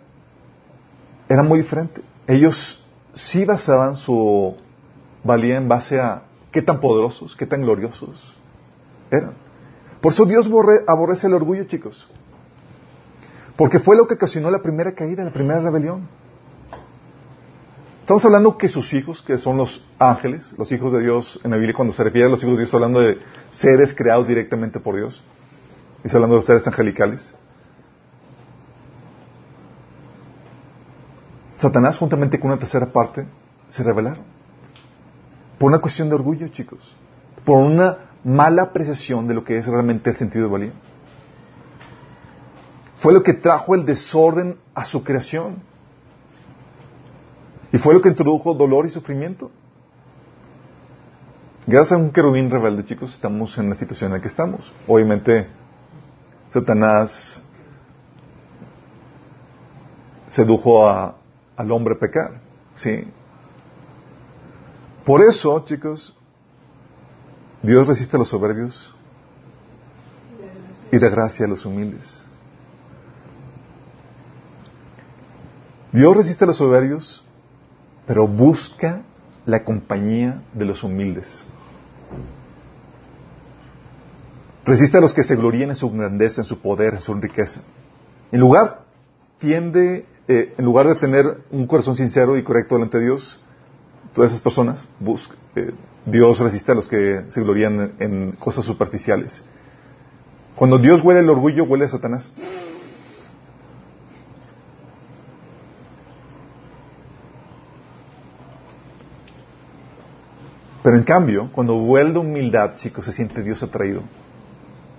[1.27, 2.01] era muy diferente.
[2.27, 2.83] Ellos
[3.13, 4.55] sí basaban su
[5.23, 8.35] valía en base a qué tan poderosos, qué tan gloriosos
[9.11, 9.33] eran.
[10.01, 10.49] Por eso Dios
[10.87, 12.07] aborrece el orgullo, chicos.
[13.55, 16.07] Porque fue lo que ocasionó la primera caída, la primera rebelión.
[18.01, 21.57] Estamos hablando que sus hijos, que son los ángeles, los hijos de Dios, en la
[21.57, 23.17] Biblia cuando se refiere a los hijos de Dios, está hablando de
[23.49, 25.23] seres creados directamente por Dios.
[26.03, 27.33] Y está hablando de los seres angelicales.
[31.57, 33.25] Satanás, juntamente con una tercera parte,
[33.69, 34.23] se rebelaron.
[35.57, 36.95] Por una cuestión de orgullo, chicos.
[37.45, 40.73] Por una mala apreciación de lo que es realmente el sentido de valía.
[42.97, 45.57] Fue lo que trajo el desorden a su creación.
[47.71, 49.51] Y fue lo que introdujo dolor y sufrimiento.
[51.67, 54.71] Gracias a un querubín rebelde, chicos, estamos en la situación en la que estamos.
[54.87, 55.47] Obviamente,
[56.51, 57.41] Satanás
[60.29, 61.15] sedujo a,
[61.55, 62.41] al hombre pecar.
[62.75, 63.07] ¿Sí?
[65.05, 66.15] Por eso, chicos,
[67.61, 68.93] Dios resiste a los soberbios
[70.91, 72.25] y da gracia a los humildes.
[75.91, 77.25] Dios resiste a los soberbios
[78.05, 79.01] pero busca
[79.45, 81.43] la compañía de los humildes.
[84.65, 87.61] Resiste a los que se glorían en su grandeza, en su poder, en su riqueza.
[88.31, 88.81] En lugar,
[89.37, 93.39] tiende, eh, en lugar de tener un corazón sincero y correcto delante de Dios,
[94.13, 95.71] todas esas personas, busca, eh,
[96.05, 99.43] Dios resiste a los que se glorían en, cosas superficiales.
[100.55, 102.31] Cuando Dios huele el orgullo, huele a Satanás.
[110.81, 114.01] Pero en cambio, cuando vuelve humildad, chicos, se siente Dios atraído.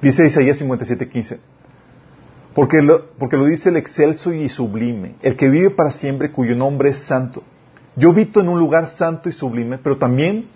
[0.02, 1.38] Dice Isaías 57:15.
[2.56, 6.56] Porque lo, porque lo dice el excelso y sublime, el que vive para siempre, cuyo
[6.56, 7.44] nombre es santo.
[7.94, 10.48] Yo habito en un lugar santo y sublime, pero también,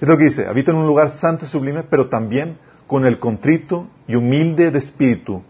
[0.00, 3.18] es lo que dice, habito en un lugar santo y sublime, pero también con el
[3.18, 5.42] contrito y humilde de espíritu,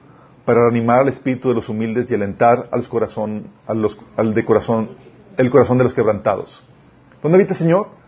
[0.44, 4.90] para animar al espíritu de los humildes y alentar a los corazón, al de corazón,
[5.36, 6.64] el corazón de los quebrantados.
[7.22, 8.02] ¿Dónde habita el Señor?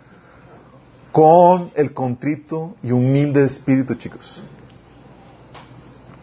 [1.14, 4.42] con el contrito y humilde de espíritu, chicos.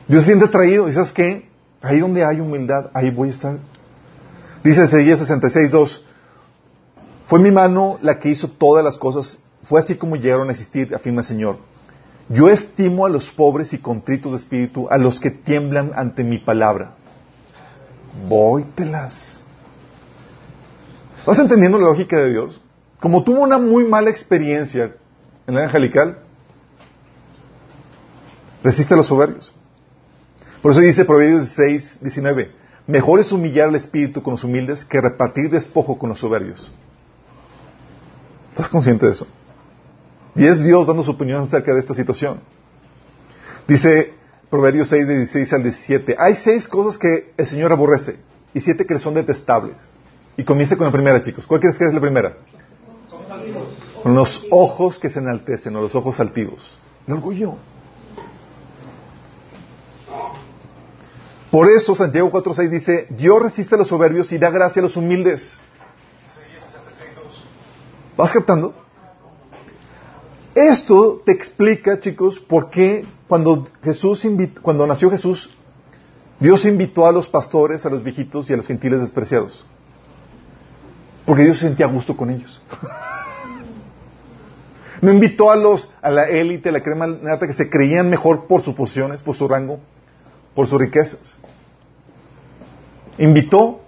[0.06, 0.90] Dios se siente atraído.
[0.90, 1.51] ¿Y sabes qué?
[1.82, 3.58] Ahí donde hay humildad, ahí voy a estar.
[4.64, 6.02] Dice Ezequiel 66.2
[7.26, 9.40] Fue mi mano la que hizo todas las cosas.
[9.64, 11.58] Fue así como llegaron a existir, afirma el Señor.
[12.30, 16.38] Yo estimo a los pobres y contritos de espíritu, a los que tiemblan ante mi
[16.38, 16.96] palabra.
[18.28, 19.44] Vóytelas.
[21.26, 22.62] ¿Vas entendiendo la lógica de Dios?
[23.02, 24.96] como tuvo una muy mala experiencia
[25.48, 26.20] en la angelical,
[28.64, 29.54] resiste a los soberbios.
[30.62, 32.52] Por eso dice Proverbios 6, 19,
[32.88, 36.72] mejor es humillar al espíritu con los humildes que repartir despojo con los soberbios.
[38.50, 39.28] ¿Estás consciente de eso?
[40.36, 42.40] Y es Dios dando su opinión acerca de esta situación.
[43.68, 44.14] Dice
[44.50, 48.18] Proverbios 6, 16 al 17, hay seis cosas que el Señor aborrece
[48.54, 49.78] y siete que le son detestables.
[50.38, 51.48] Y comienza con la primera, chicos.
[51.48, 52.38] ¿Cuál crees que es la primera?
[54.04, 56.78] Con los ojos que se enaltecen o los ojos altivos.
[57.08, 57.56] El orgullo.
[61.52, 64.96] Por eso Santiago 4.6 dice, Dios resiste a los soberbios y da gracia a los
[64.96, 65.60] humildes.
[68.16, 68.74] ¿Vas captando?
[70.56, 74.26] Esto te explica, chicos, por qué cuando Jesús
[74.62, 75.50] cuando nació Jesús,
[76.40, 79.66] Dios invitó a los pastores, a los viejitos y a los gentiles despreciados.
[81.26, 82.62] Porque Dios se sentía a gusto con ellos.
[85.02, 88.46] No invitó a los, a la élite, a la crema nata que se creían mejor
[88.46, 89.80] por sus posiciones, por su rango,
[90.56, 91.38] por sus riquezas.
[93.18, 93.82] Invitó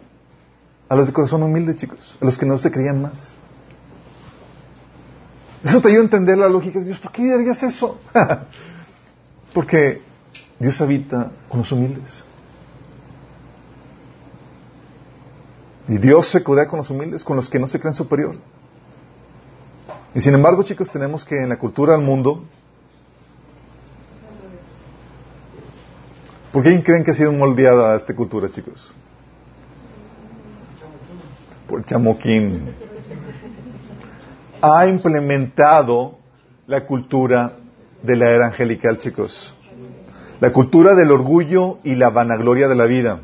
[0.89, 3.33] a los de corazón humilde, chicos, a los que no se creían más.
[5.63, 6.99] Eso te ayuda a entender la lógica de Dios.
[6.99, 7.99] ¿Por qué dirías eso?
[9.53, 10.01] Porque
[10.59, 12.23] Dios habita con los humildes.
[15.87, 18.35] Y Dios se codea con los humildes, con los que no se creen superior.
[20.15, 22.43] Y sin embargo, chicos, tenemos que en la cultura del mundo,
[26.53, 28.93] ¿por qué creen que ha sido moldeada esta cultura, chicos?
[31.67, 32.73] Por chamoquín.
[34.61, 36.19] Ha implementado
[36.67, 37.53] la cultura
[38.03, 39.55] de la era angelical, chicos.
[40.39, 43.19] La cultura del orgullo y la vanagloria de la vida.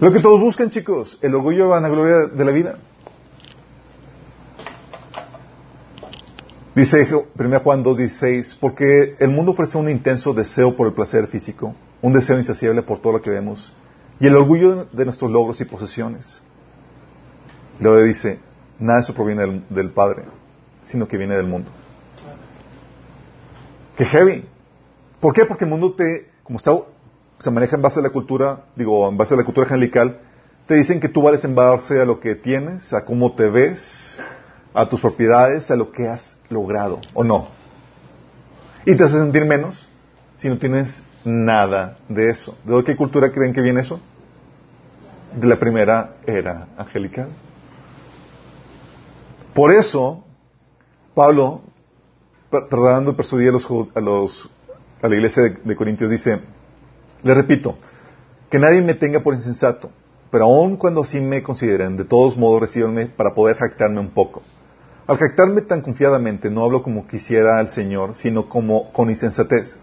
[0.00, 2.78] Lo que todos buscan, chicos, el orgullo y la vanagloria de la vida.
[6.78, 11.74] Dice 1 Juan 2.16, porque el mundo ofrece un intenso deseo por el placer físico,
[12.00, 13.72] un deseo insaciable por todo lo que vemos,
[14.20, 16.40] y el orgullo de nuestros logros y posesiones.
[17.80, 18.38] Luego dice,
[18.78, 20.22] nada de eso proviene del, Padre,
[20.84, 21.68] sino que viene del mundo.
[23.96, 24.44] ¡Qué heavy!
[25.18, 25.46] ¿Por qué?
[25.46, 26.70] Porque el mundo te, como está
[27.40, 30.20] se maneja en base a la cultura, digo, en base a la cultura angelical,
[30.68, 34.20] te dicen que tú vales en base a lo que tienes, a cómo te ves,
[34.74, 37.48] a tus propiedades, a lo que has logrado, ¿o no?
[38.84, 39.88] Y te hace sentir menos
[40.36, 42.56] si no tienes nada de eso.
[42.64, 44.00] ¿De qué cultura creen que viene eso?
[45.38, 47.28] De la primera era angelical.
[49.54, 50.24] Por eso,
[51.14, 51.62] Pablo,
[52.50, 54.50] tratando de persuadir a, los, a, los,
[55.02, 56.40] a la iglesia de, Corintios, dice,
[57.22, 57.76] le repito,
[58.50, 59.90] que nadie me tenga por insensato,
[60.30, 64.42] pero aun cuando sí me consideren, de todos modos recíbanme para poder jactarme un poco.
[65.08, 69.78] Al jactarme tan confiadamente, no hablo como quisiera el Señor, sino como con insensatez.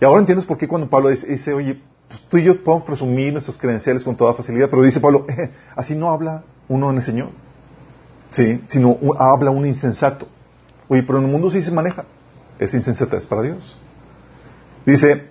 [0.00, 3.32] Y ahora entiendes por qué cuando Pablo dice, oye, pues tú y yo podemos presumir
[3.32, 7.02] nuestras credenciales con toda facilidad, pero dice Pablo, eh, así no habla uno en el
[7.04, 7.28] Señor,
[8.30, 8.60] ¿sí?
[8.66, 10.26] sino habla un insensato.
[10.88, 12.04] Oye, pero en el mundo sí se maneja.
[12.58, 13.76] Es insensatez para Dios.
[14.84, 15.30] Dice,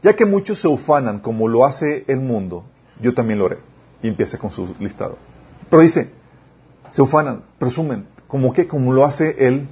[0.00, 2.64] ya que muchos se ufanan como lo hace el mundo,
[3.00, 3.58] yo también lo haré.
[4.00, 5.18] Y empieza con su listado.
[5.68, 6.12] Pero dice,
[6.90, 9.68] se ufanan, presumen, como que como lo hace el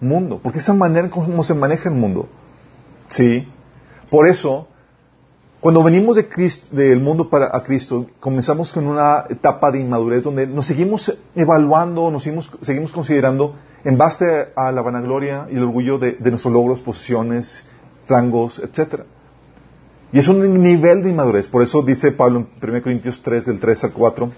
[0.00, 0.38] mundo.
[0.40, 2.28] Porque esa manera como se maneja el mundo.
[3.08, 3.44] ¿Sí?
[4.08, 4.68] Por eso,
[5.58, 6.28] cuando venimos de
[6.70, 12.08] del mundo para a Cristo, comenzamos con una etapa de inmadurez donde nos seguimos evaluando,
[12.12, 16.80] nos seguimos, considerando en base a la vanagloria y el orgullo de, de nuestros logros,
[16.80, 17.64] posiciones,
[18.08, 19.06] rangos, etcétera.
[20.12, 21.48] Y es un nivel de inmadurez.
[21.48, 24.30] Por eso dice Pablo en 1 Corintios 3, del 3 al 4,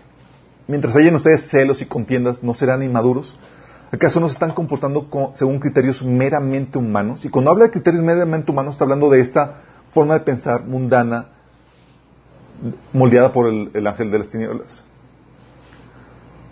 [0.70, 3.36] mientras hayan ustedes celos y contiendas, ¿no serán inmaduros?
[3.92, 7.24] ¿Acaso no se están comportando según criterios meramente humanos?
[7.24, 11.26] Y cuando habla de criterios meramente humanos, está hablando de esta forma de pensar mundana,
[12.92, 14.84] moldeada por el, el ángel de las tinieblas.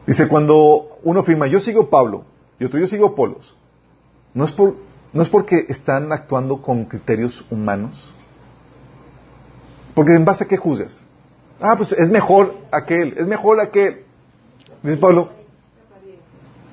[0.06, 2.24] Dice, cuando uno afirma, yo sigo Pablo,
[2.58, 3.54] y otro, yo sigo Polos,
[4.34, 4.74] no es, por,
[5.12, 8.12] no es porque están actuando con criterios humanos,
[9.94, 11.04] porque en base a qué juzgas.
[11.60, 14.04] Ah, pues es mejor aquel, es mejor aquel.
[14.82, 15.30] Dice Pablo,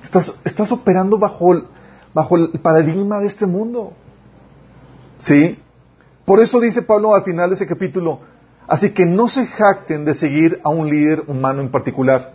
[0.02, 3.92] estás, operando bajo el, paradigma de este mundo.
[5.18, 5.58] ¿Sí?
[6.24, 8.20] Por eso dice Pablo al final de ese capítulo,
[8.66, 12.34] así que no se jacten de seguir a un líder humano en particular.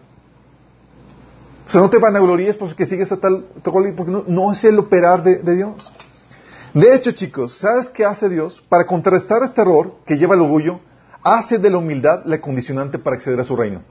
[1.68, 4.80] O sea, no te van a glorias porque sigues a tal, porque no, es el
[4.80, 5.92] operar de, de Dios.
[6.74, 8.64] De hecho, chicos, ¿sabes qué hace Dios?
[8.68, 10.80] Para contrarrestar este error que lleva el orgullo,
[11.24, 13.84] hace de la humildad la condicionante para acceder a su reino.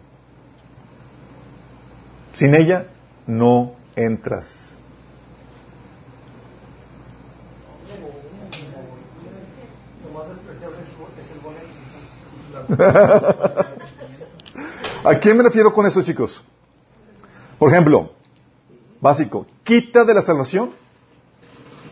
[2.32, 2.86] Sin ella,
[3.26, 4.76] no entras.
[15.04, 16.42] ¿A quién me refiero con eso, chicos?
[17.58, 18.12] Por ejemplo,
[19.00, 20.70] básico, quita de la salvación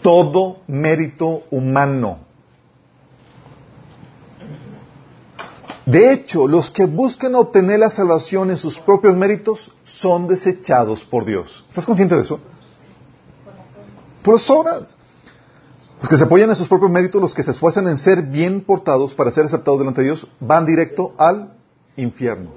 [0.02, 2.27] todo mérito humano.
[5.88, 11.24] De hecho, los que buscan obtener la salvación en sus propios méritos son desechados por
[11.24, 11.64] Dios.
[11.66, 12.38] ¿Estás consciente de eso?
[14.22, 14.34] Por
[14.66, 14.98] las.
[15.98, 18.60] Los que se apoyan en sus propios méritos, los que se esfuerzan en ser bien
[18.60, 21.54] portados para ser aceptados delante de Dios, van directo al
[21.96, 22.50] infierno.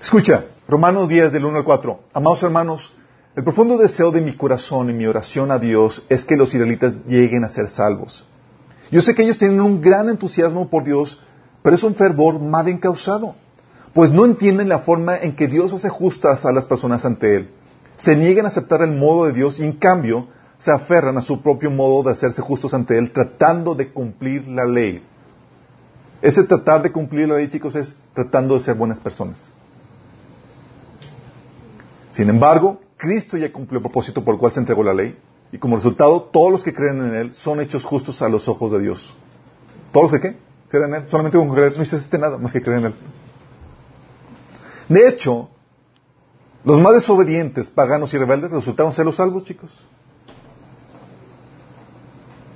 [0.00, 2.00] Escucha, Romanos 10 del 1 al 4.
[2.14, 2.90] Amados hermanos,
[3.36, 6.94] el profundo deseo de mi corazón y mi oración a Dios es que los israelitas
[7.06, 8.24] lleguen a ser salvos.
[8.92, 11.20] Yo sé que ellos tienen un gran entusiasmo por Dios,
[11.62, 13.34] pero es un fervor mal encausado,
[13.92, 17.50] pues no entienden la forma en que Dios hace justas a las personas ante Él
[18.02, 20.26] se niegan a aceptar el modo de Dios y en cambio
[20.58, 24.64] se aferran a su propio modo de hacerse justos ante Él, tratando de cumplir la
[24.64, 25.04] ley.
[26.20, 29.52] Ese tratar de cumplir la ley, chicos, es tratando de ser buenas personas.
[32.10, 35.16] Sin embargo, Cristo ya cumplió el propósito por el cual se entregó la ley,
[35.52, 38.72] y como resultado, todos los que creen en Él son hechos justos a los ojos
[38.72, 39.14] de Dios.
[39.92, 40.36] ¿Todos los que qué?
[40.70, 41.08] Creen en Él.
[41.08, 42.94] Solamente con creer no hiciste nada más que creer en Él.
[44.88, 45.50] De hecho,
[46.64, 49.70] los más desobedientes, paganos y rebeldes resultaron ser los salvos, chicos.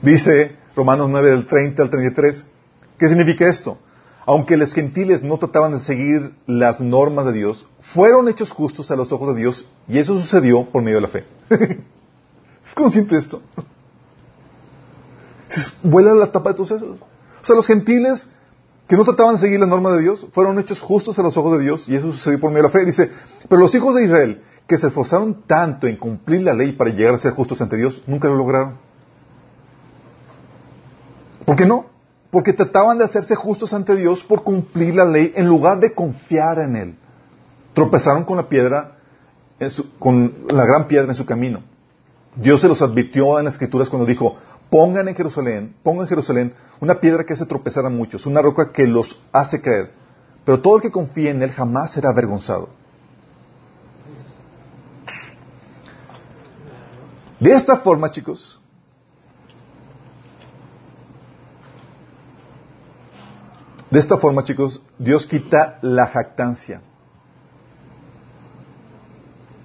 [0.01, 2.47] Dice Romanos 9 del 30 al 33,
[2.99, 3.79] ¿qué significa esto?
[4.25, 8.97] Aunque los gentiles no trataban de seguir las normas de Dios, fueron hechos justos a
[8.97, 11.25] los ojos de Dios y eso sucedió por medio de la fe.
[12.67, 13.43] ¿Es consciente de esto?
[15.83, 16.99] Vuela la tapa de tus sesos.
[17.01, 18.29] O sea, los gentiles
[18.89, 21.59] que no trataban de seguir las normas de Dios, fueron hechos justos a los ojos
[21.59, 22.85] de Dios y eso sucedió por medio de la fe.
[22.85, 23.11] Dice,
[23.49, 27.15] pero los hijos de Israel, que se esforzaron tanto en cumplir la ley para llegar
[27.15, 28.79] a ser justos ante Dios, nunca lo lograron.
[31.45, 31.87] ¿Por qué no?
[32.31, 36.59] Porque trataban de hacerse justos ante Dios por cumplir la ley en lugar de confiar
[36.59, 36.99] en Él.
[37.73, 38.99] Tropezaron con la piedra,
[39.99, 41.63] con la gran piedra en su camino.
[42.37, 44.37] Dios se los advirtió en las escrituras cuando dijo,
[44.69, 48.73] pongan en Jerusalén, pongan en Jerusalén una piedra que hace tropezar a muchos, una roca
[48.73, 49.93] que los hace caer.
[50.45, 52.69] Pero todo el que confíe en él jamás será avergonzado.
[57.41, 58.61] De esta forma, chicos,
[63.91, 66.83] de esta forma, chicos, Dios quita la jactancia.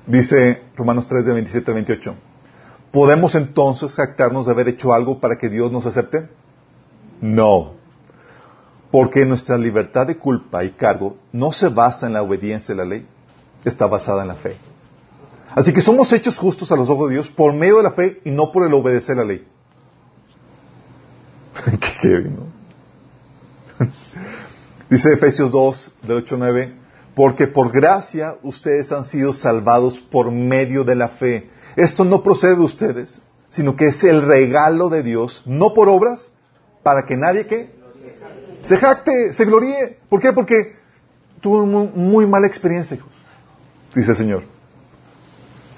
[0.07, 2.15] Dice Romanos 3 de 27 a 28.
[2.91, 6.29] ¿Podemos entonces jactarnos de haber hecho algo para que Dios nos acepte?
[7.21, 7.73] No.
[8.91, 12.85] Porque nuestra libertad de culpa y cargo no se basa en la obediencia a la
[12.85, 13.07] ley,
[13.63, 14.57] está basada en la fe.
[15.55, 18.21] Así que somos hechos justos a los ojos de Dios por medio de la fe
[18.25, 19.45] y no por el obedecer la ley.
[22.01, 22.47] Qué ¿no?
[24.89, 26.73] Dice Efesios 2, del 8 9,
[27.15, 31.49] porque por gracia ustedes han sido salvados por medio de la fe.
[31.75, 36.31] Esto no procede de ustedes, sino que es el regalo de Dios, no por obras,
[36.83, 37.69] para que nadie que
[38.63, 39.97] se jacte, se gloríe.
[40.09, 40.33] ¿Por qué?
[40.33, 40.75] Porque
[41.39, 43.13] tuvo muy, muy mala experiencia, hijos,
[43.95, 44.43] dice el Señor.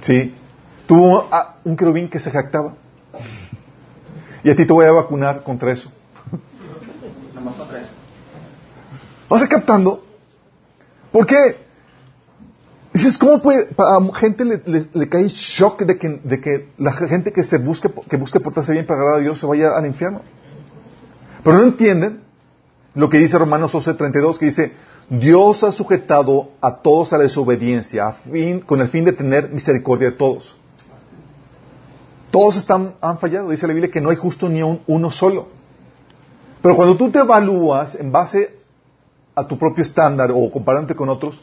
[0.02, 0.36] Sí,
[0.86, 1.30] tuvo
[1.64, 2.76] un querubín que se jactaba.
[4.44, 5.92] Y a ti te voy a vacunar contra eso.
[9.30, 10.04] ¿Vas captando?
[11.12, 11.58] ¿Por qué?
[12.94, 14.62] Dices, ¿cómo puede, a gente le,
[14.94, 18.72] le, cae shock de que, de que, la gente que se busque, que busque portarse
[18.72, 20.22] bien para agradar a Dios se vaya al infierno?
[21.44, 22.22] Pero no entienden
[22.94, 24.74] lo que dice Romanos 11:32, que dice,
[25.10, 28.16] Dios ha sujetado a todos a la desobediencia
[28.68, 30.56] con el fin de tener misericordia de todos.
[32.30, 35.48] Todos están, han fallado, dice la Biblia que no hay justo ni uno solo.
[36.62, 38.56] Pero cuando tú te evalúas en base
[39.36, 41.42] a tu propio estándar o comparándote con otros,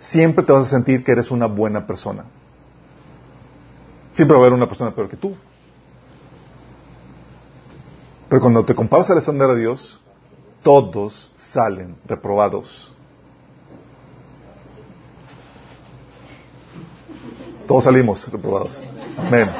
[0.00, 2.24] siempre te vas a sentir que eres una buena persona.
[4.14, 5.36] Siempre va a haber una persona peor que tú.
[8.28, 10.00] Pero cuando te comparas al estándar de Dios,
[10.62, 12.92] todos salen reprobados.
[17.66, 18.82] Todos salimos reprobados.
[19.16, 19.50] Amén.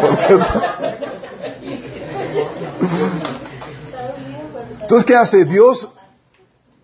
[0.00, 0.62] Por cierto.
[4.84, 5.46] Entonces, ¿qué hace?
[5.46, 5.90] Dios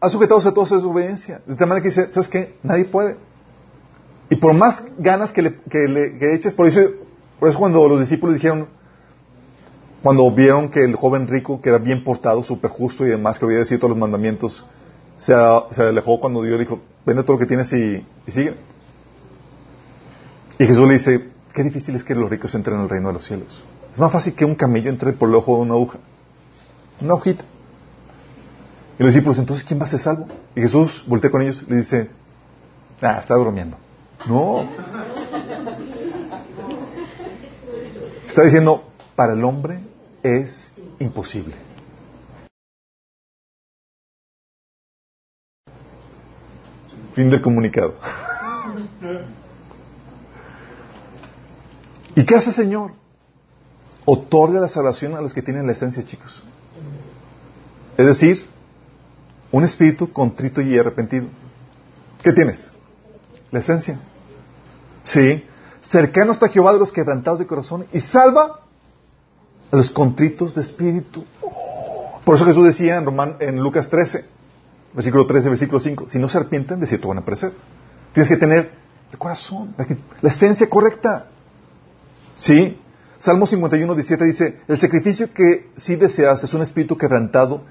[0.01, 1.43] ha sujetado a todos a su obediencia.
[1.45, 2.57] De tal manera que dice, ¿sabes qué?
[2.63, 3.19] Nadie puede.
[4.31, 6.81] Y por más ganas que le, eches, por eso,
[7.39, 8.69] por eso cuando los discípulos dijeron,
[10.03, 13.45] cuando vieron que el joven rico, que era bien portado, súper justo y demás, que
[13.45, 14.65] había decir todos los mandamientos,
[15.19, 18.55] se, alejó cuando Dios dijo, vende todo lo que tienes y, sigue.
[20.59, 23.15] Y Jesús le dice, qué difícil es que los ricos entren en el reino de
[23.15, 23.63] los cielos.
[23.93, 25.99] Es más fácil que un camello entre por el ojo de una aguja.
[27.03, 27.45] Una hojita.
[29.01, 30.29] Y los discípulos, entonces, ¿quién va a ser salvo?
[30.55, 32.11] Y Jesús voltea con ellos y le dice,
[33.01, 33.79] ah, está bromeando.
[34.29, 34.69] No.
[38.27, 38.85] Está diciendo,
[39.17, 39.81] para el hombre
[40.23, 41.55] es imposible.
[47.15, 47.95] Fin del comunicado.
[52.17, 52.93] ¿Y qué hace el Señor?
[54.05, 56.45] Otorga la salvación a los que tienen la esencia, chicos.
[57.97, 58.50] Es decir,
[59.53, 61.27] un espíritu contrito y arrepentido.
[62.23, 62.71] ¿Qué tienes?
[63.51, 63.99] La esencia.
[65.05, 65.45] Sí.
[65.81, 68.61] Cercano está Jehová de los quebrantados de corazón y salva
[69.73, 71.25] a los contritos de espíritu.
[72.25, 74.25] Por eso Jesús decía en, en Lucas 13,
[74.93, 77.53] versículo 13, versículo 5, si no se arrepienten, de cierto van a perecer.
[78.13, 78.73] Tienes que tener
[79.11, 79.87] el corazón, la,
[80.21, 81.27] la esencia correcta.
[82.35, 82.79] ¿Sí?
[83.19, 87.65] Salmo 51, 17 dice, el sacrificio que sí deseas es un espíritu quebrantado.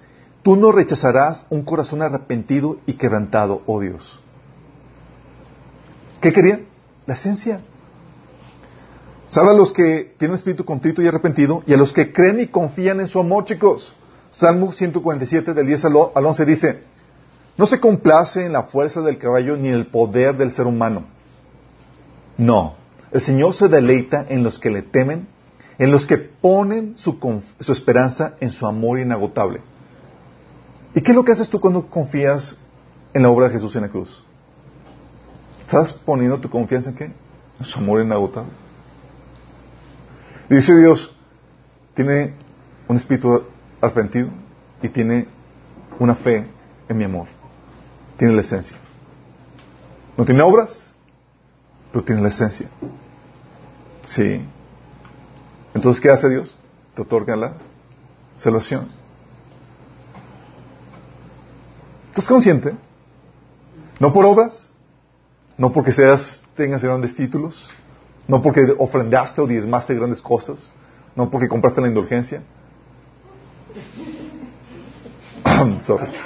[0.44, 4.20] Tú no rechazarás un corazón arrepentido y quebrantado, oh Dios.
[6.22, 6.62] ¿Qué quería?
[7.06, 7.62] La esencia.
[9.28, 12.48] Salva a los que tienen espíritu contrito y arrepentido y a los que creen y
[12.48, 13.94] confían en su amor, chicos.
[14.32, 16.84] Salmo 147 del 10 al 11 dice,
[17.58, 21.04] no se complace en la fuerza del caballo ni en el poder del ser humano.
[22.38, 22.76] No,
[23.12, 25.28] el Señor se deleita en los que le temen,
[25.78, 27.18] en los que ponen su
[27.72, 29.62] esperanza en su amor inagotable.
[30.96, 32.58] ¿Y qué es lo que haces tú cuando confías
[33.14, 34.24] en la obra de Jesús en la cruz?
[35.62, 37.12] ¿Estás poniendo tu confianza en qué?
[37.60, 38.52] En su amor inagotable.
[40.50, 41.16] Dice Dios,
[41.94, 42.34] tiene
[42.88, 43.44] un espíritu
[43.80, 44.30] arrepentido
[44.82, 45.28] y tiene
[46.00, 46.48] una fe
[46.88, 47.28] en mi amor.
[48.18, 48.78] Tiene la esencia.
[50.18, 50.90] No tiene obras,
[51.92, 52.68] pero tiene la esencia.
[54.06, 54.42] Sí.
[55.74, 56.60] Entonces, ¿qué hace Dios?
[56.96, 57.54] Te otorga la
[58.40, 58.99] salvación.
[62.20, 62.76] ¿Estás consciente?
[63.98, 64.76] No por obras,
[65.58, 67.74] no porque seas, tengas grandes títulos,
[68.28, 70.70] no porque ofrendaste o diezmaste grandes cosas,
[71.16, 72.44] no porque compraste la indulgencia.
[75.80, 76.12] Sorry.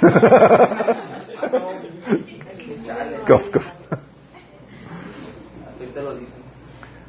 [3.28, 3.62] cough, cough.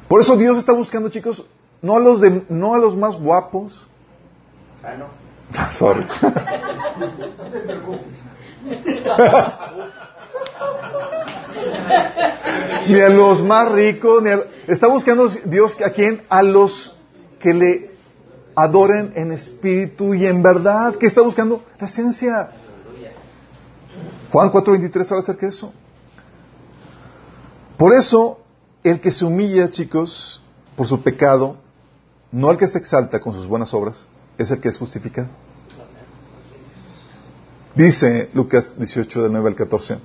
[0.06, 1.44] Por eso Dios está buscando, chicos,
[1.82, 3.84] no a los de, no a los más guapos.
[4.84, 4.94] Ah.
[5.78, 6.06] Sorry.
[12.88, 16.94] ni a los más ricos, ni a, está buscando Dios a quién, a los
[17.38, 17.90] que le
[18.54, 20.96] adoren en espíritu y en verdad.
[20.96, 21.62] ¿Qué está buscando?
[21.78, 22.50] La esencia.
[24.32, 25.72] Juan 4:23 habla acerca de eso.
[27.76, 28.40] Por eso,
[28.82, 30.42] el que se humilla, chicos,
[30.76, 31.56] por su pecado,
[32.32, 34.06] no el que se exalta con sus buenas obras,
[34.38, 35.28] es el que es justificado.
[37.74, 39.98] Dice Lucas 18, del 9 al 14.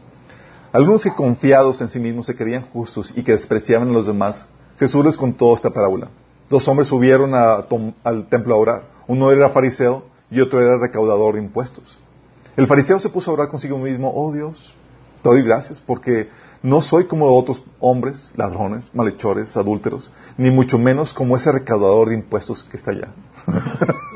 [0.74, 4.48] Algunos que confiados en sí mismos se creían justos y que despreciaban a los demás,
[4.78, 6.10] Jesús les contó esta parábola.
[6.50, 8.84] Dos hombres subieron al templo a orar.
[9.08, 11.98] Uno era fariseo y otro era recaudador de impuestos.
[12.58, 14.76] El fariseo se puso a orar consigo mismo, oh Dios,
[15.24, 16.30] te doy gracias porque
[16.64, 22.16] no soy como otros hombres, ladrones, malhechores, adúlteros, ni mucho menos como ese recaudador de
[22.16, 23.10] impuestos que está allá.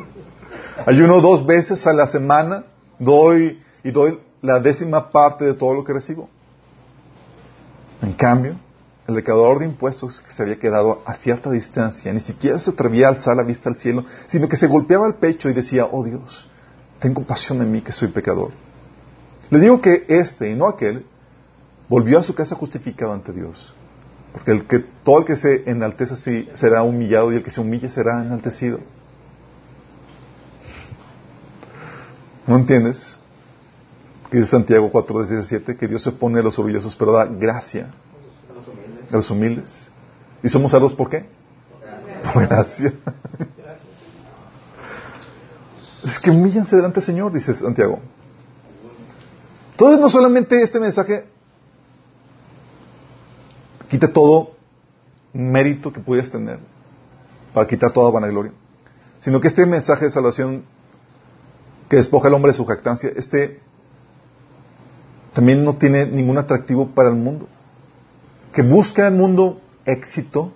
[0.85, 2.65] Ayuno dos veces a la semana,
[2.99, 6.29] doy y doy la décima parte de todo lo que recibo.
[8.03, 8.55] En cambio,
[9.07, 13.07] el recaudador de impuestos que se había quedado a cierta distancia, ni siquiera se atrevía
[13.07, 16.03] a alzar la vista al cielo, sino que se golpeaba el pecho y decía, oh
[16.03, 16.47] Dios,
[16.99, 18.51] ten compasión de mí que soy pecador.
[19.49, 21.05] Le digo que este y no aquel
[21.89, 23.73] volvió a su casa justificado ante Dios.
[24.33, 27.61] Porque el que, todo el que se enaltece así será humillado y el que se
[27.61, 28.79] humille será enaltecido.
[32.47, 33.17] ¿No entiendes?
[34.29, 37.91] Que dice Santiago 4, 17, que Dios se pone a los orgullosos, pero da gracia
[39.11, 39.89] a los humildes.
[40.43, 41.25] ¿Y somos salvos por qué?
[42.33, 42.93] Por gracia.
[46.03, 47.99] Es que humíllense delante del Señor, dice Santiago.
[49.71, 51.25] Entonces, no solamente este mensaje
[53.89, 54.51] quita todo
[55.33, 56.59] mérito que pudieras tener
[57.55, 58.51] para quitar toda vanagloria,
[59.19, 60.63] sino que este mensaje de salvación
[61.89, 63.59] que despoja al hombre de su jactancia, este
[65.33, 67.47] también no tiene ningún atractivo para el mundo.
[68.53, 70.53] Que busca el mundo éxito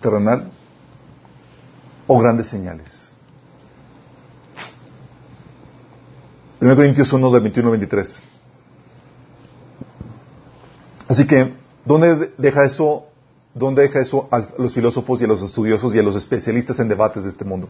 [0.00, 0.50] terrenal
[2.06, 3.12] o grandes señales.
[6.60, 8.22] 1 Corintios 1 de 21 23.
[11.08, 11.54] Así que,
[11.84, 13.06] ¿dónde deja eso,
[13.52, 16.88] dónde deja eso a los filósofos y a los estudiosos y a los especialistas en
[16.88, 17.68] debates de este mundo?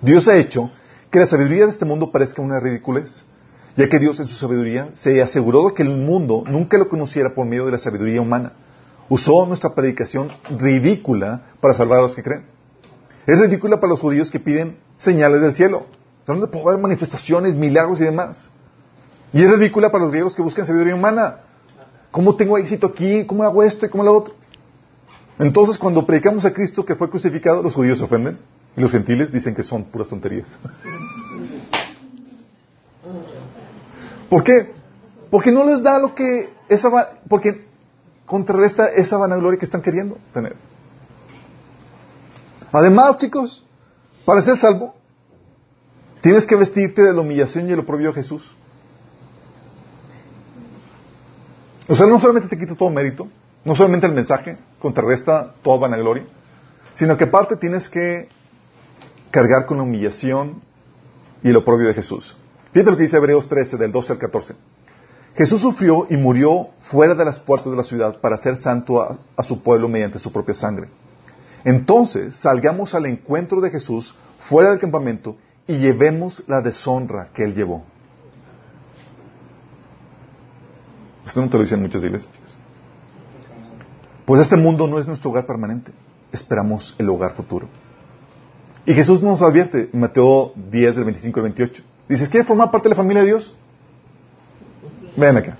[0.00, 0.70] Dios ha hecho
[1.14, 3.22] que la sabiduría de este mundo parezca una ridiculez,
[3.76, 7.36] ya que Dios en su sabiduría se aseguró de que el mundo nunca lo conociera
[7.36, 8.54] por medio de la sabiduría humana.
[9.08, 10.26] Usó nuestra predicación
[10.58, 12.46] ridícula para salvar a los que creen.
[13.28, 15.86] Es ridícula para los judíos que piden señales del cielo,
[16.26, 18.50] de poder, manifestaciones, milagros y demás.
[19.32, 21.36] Y es ridícula para los griegos que buscan sabiduría humana.
[22.10, 23.24] ¿Cómo tengo éxito aquí?
[23.24, 24.34] ¿Cómo hago esto y cómo lo otro?
[25.38, 28.36] Entonces, cuando predicamos a Cristo que fue crucificado, los judíos se ofenden
[28.76, 30.48] y los gentiles dicen que son puras tonterías.
[34.28, 34.72] ¿Por qué?
[35.30, 36.90] Porque no les da lo que esa
[37.28, 37.66] porque
[38.26, 40.56] contrarresta esa vanagloria que están queriendo tener.
[42.72, 43.64] Además, chicos,
[44.24, 44.94] para ser salvo,
[46.20, 48.56] tienes que vestirte de la humillación y el oprobio de Jesús.
[51.86, 53.28] O sea, no solamente te quita todo mérito,
[53.64, 56.24] no solamente el mensaje contrarresta toda vanagloria,
[56.94, 58.28] sino que aparte tienes que
[59.34, 60.62] cargar con la humillación
[61.42, 62.36] y el oprobio de Jesús.
[62.70, 64.54] Fíjate lo que dice Hebreos 13, del 12 al 14.
[65.34, 69.42] Jesús sufrió y murió fuera de las puertas de la ciudad para hacer santo a,
[69.42, 70.88] su pueblo mediante su propia sangre.
[71.64, 77.56] Entonces salgamos al encuentro de Jesús fuera del campamento y llevemos la deshonra que él
[77.56, 77.82] llevó.
[81.26, 82.30] Esto no te lo dicen muchas iglesias.
[84.26, 85.90] Pues este mundo no es nuestro hogar permanente.
[86.30, 87.66] Esperamos el hogar futuro.
[88.86, 91.82] Y Jesús nos advierte en Mateo 10, del 25 al 28.
[92.08, 93.54] Dice, ¿quiere formar parte de la familia de Dios?
[95.16, 95.58] Ven acá.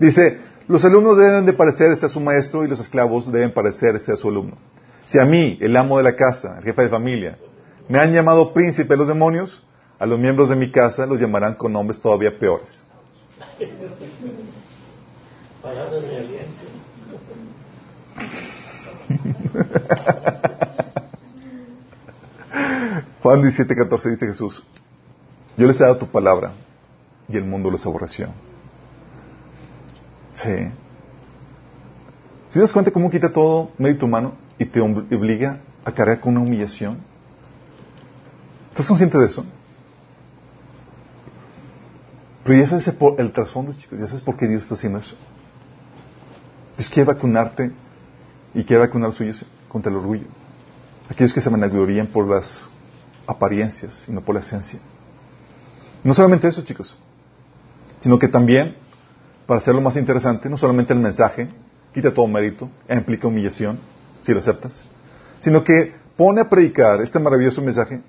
[0.00, 4.16] Dice, los alumnos deben de parecerse a su maestro y los esclavos deben parecerse a
[4.16, 4.56] su alumno.
[5.04, 7.38] Si a mí, el amo de la casa, el jefe de familia,
[7.88, 9.64] me han llamado príncipe de los demonios,
[9.98, 12.84] a los miembros de mi casa los llamarán con nombres todavía peores.
[23.26, 24.62] Juan 17, 14 dice Jesús,
[25.56, 26.52] yo les he dado tu palabra
[27.28, 28.28] y el mundo los aborreció.
[30.32, 30.70] Sí.
[32.48, 36.36] ¿Si te das cuenta cómo quita todo mérito humano y te obliga a cargar con
[36.36, 36.98] una humillación?
[38.70, 39.44] ¿Estás consciente de eso?
[42.44, 45.16] Pero ya sabes el trasfondo, chicos, ya sabes por qué Dios está haciendo eso.
[46.76, 47.72] Dios quiere vacunarte
[48.54, 50.28] y quiere vacunar los suyos contra el orgullo.
[51.10, 52.70] Aquellos que se vanaglorían por las
[53.26, 54.80] apariencias y no por la esencia.
[56.04, 56.96] No solamente eso, chicos,
[57.98, 58.76] sino que también,
[59.46, 61.48] para hacerlo más interesante, no solamente el mensaje,
[61.92, 63.78] quita todo mérito, implica humillación,
[64.22, 64.84] si lo aceptas,
[65.38, 68.00] sino que pone a predicar este maravilloso mensaje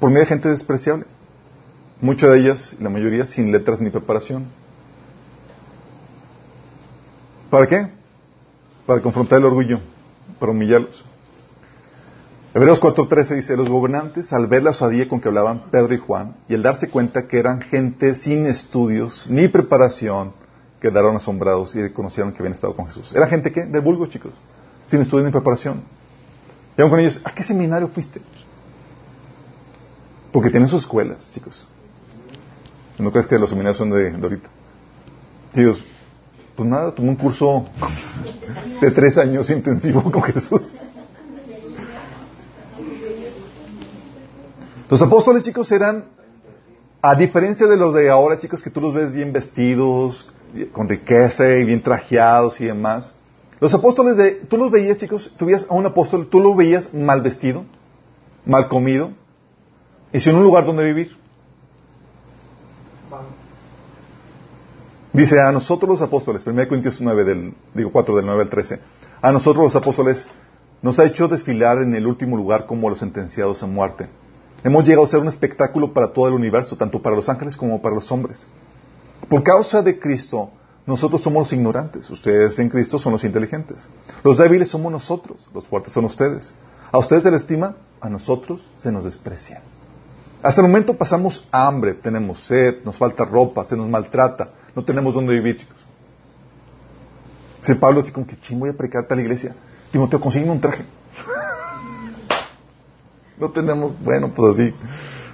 [0.00, 1.06] por medio de gente despreciable.
[2.00, 4.46] Muchas de ellas, la mayoría, sin letras ni preparación.
[7.50, 7.88] ¿Para qué?
[8.86, 9.80] Para confrontar el orgullo,
[10.38, 11.04] para humillarlos.
[12.56, 16.36] Hebreos 4:13 dice, los gobernantes, al ver la osadía con que hablaban Pedro y Juan,
[16.48, 20.32] y al darse cuenta que eran gente sin estudios ni preparación,
[20.80, 23.12] quedaron asombrados y reconocieron que habían estado con Jesús.
[23.14, 24.32] Era gente que, de vulgo, chicos,
[24.86, 25.82] sin estudios ni preparación.
[26.78, 28.22] Llegan con ellos, ¿a qué seminario fuiste?
[30.32, 31.68] Porque tienen sus escuelas, chicos.
[32.98, 34.48] ¿No crees que los seminarios son de, de ahorita?
[35.52, 37.66] Pues nada, tomé un curso
[38.80, 40.80] de tres años intensivo con Jesús.
[44.88, 46.04] Los apóstoles, chicos, eran,
[47.02, 50.28] a diferencia de los de ahora, chicos, que tú los ves bien vestidos,
[50.72, 53.14] con riqueza y bien trajeados y demás.
[53.58, 57.20] Los apóstoles de, tú los veías, chicos, tú a un apóstol, tú lo veías mal
[57.22, 57.64] vestido,
[58.44, 59.10] mal comido,
[60.12, 61.16] y sin un lugar donde vivir.
[65.12, 68.80] Dice a nosotros los apóstoles, 1 Corintios 9, del, digo 4, del 9 al 13,
[69.22, 70.28] a nosotros los apóstoles
[70.82, 74.08] nos ha hecho desfilar en el último lugar como los sentenciados a muerte.
[74.64, 77.80] Hemos llegado a ser un espectáculo para todo el universo, tanto para los ángeles como
[77.80, 78.48] para los hombres.
[79.28, 80.50] Por causa de Cristo,
[80.86, 83.88] nosotros somos los ignorantes, ustedes en Cristo son los inteligentes.
[84.22, 86.54] Los débiles somos nosotros, los fuertes son ustedes.
[86.92, 89.62] A ustedes se les estima, a nosotros se nos desprecia.
[90.42, 95.14] Hasta el momento pasamos hambre, tenemos sed, nos falta ropa, se nos maltrata, no tenemos
[95.14, 95.76] dónde vivir, chicos.
[97.60, 99.56] Dice Pablo así como que, ching, voy a predicar a la iglesia.
[99.90, 100.84] Timoteo, consígueme un traje.
[103.38, 104.74] No tenemos, bueno, pues así,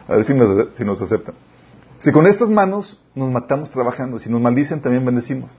[0.08, 1.34] a ver si nos, si nos aceptan.
[1.98, 5.52] Si con estas manos nos matamos trabajando, si nos maldicen también bendecimos.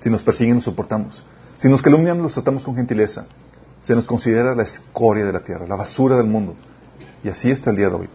[0.00, 1.24] Si nos persiguen nos soportamos.
[1.56, 3.26] Si nos calumnian los tratamos con gentileza.
[3.80, 6.54] Se nos considera la escoria de la tierra, la basura del mundo.
[7.24, 8.08] Y así está el día de hoy.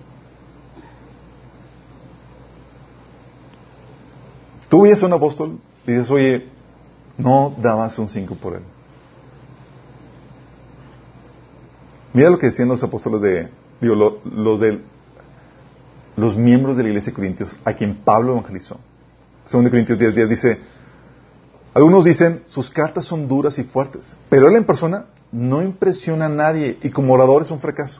[4.70, 6.49] Tú veías a un apóstol y dices, oye,
[7.18, 8.63] no dabas un cinco por él.
[12.16, 13.49] Mira lo que decían los apóstoles de,
[13.82, 14.80] los de
[16.16, 18.80] los miembros de la iglesia de Corintios, a quien Pablo evangelizó.
[19.43, 20.59] Según de Corintios 10, 10 dice,
[21.74, 26.30] algunos dicen, sus cartas son duras y fuertes, pero él en persona no impresiona a
[26.30, 27.99] nadie y como orador es un fracaso.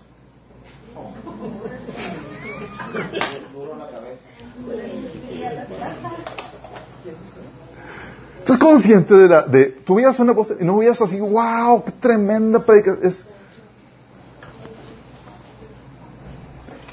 [8.40, 9.42] ¿Estás consciente de la...
[9.42, 13.35] De, tú veías una voz y no veías así, wow, qué tremenda predicación.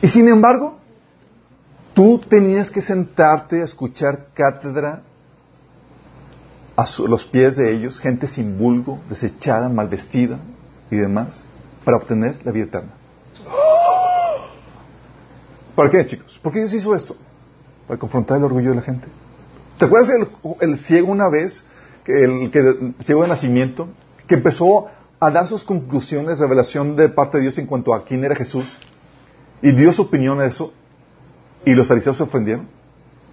[0.02, 0.78] Y sin embargo,
[1.94, 5.02] tú tenías que sentarte a escuchar cátedra
[6.76, 10.40] a los pies de ellos, gente sin vulgo, desechada, mal vestida
[10.90, 11.44] y demás,
[11.84, 12.92] para obtener la vida eterna.
[15.76, 16.38] ¿Para qué, chicos?
[16.42, 17.16] ¿Por qué Dios hizo esto?
[17.86, 19.06] Para confrontar el orgullo de la gente.
[19.78, 20.10] ¿Te acuerdas
[20.60, 21.62] el, ciego una vez,
[22.06, 23.88] el, que, el ciego de nacimiento,
[24.26, 24.88] que empezó
[25.20, 28.76] a dar sus conclusiones, revelación de parte de Dios en cuanto a quién era Jesús,
[29.62, 30.72] y dio su opinión a eso,
[31.64, 32.68] y los fariseos se ofendieron?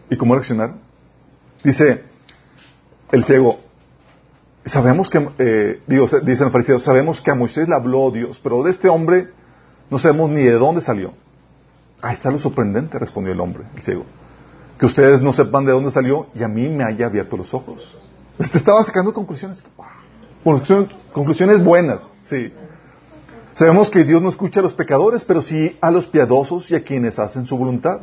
[0.10, 0.78] ¿Y cómo reaccionaron?
[1.64, 2.04] Dice
[3.12, 3.60] el ciego,
[4.66, 8.64] sabemos que, eh, digo, dicen los fariseos, sabemos que a Moisés le habló Dios, pero
[8.64, 9.30] de este hombre
[9.90, 11.14] no sabemos ni de dónde salió.
[12.02, 14.06] Ahí está lo sorprendente, respondió el hombre, el ciego.
[14.78, 17.98] Que ustedes no sepan de dónde salió y a mí me haya abierto los ojos.
[18.38, 19.64] Este estaba sacando conclusiones.
[20.44, 22.54] Conclusiones, conclusiones buenas, sí.
[23.60, 26.84] Sabemos que Dios no escucha a los pecadores, pero sí a los piadosos y a
[26.86, 28.00] quienes hacen su voluntad.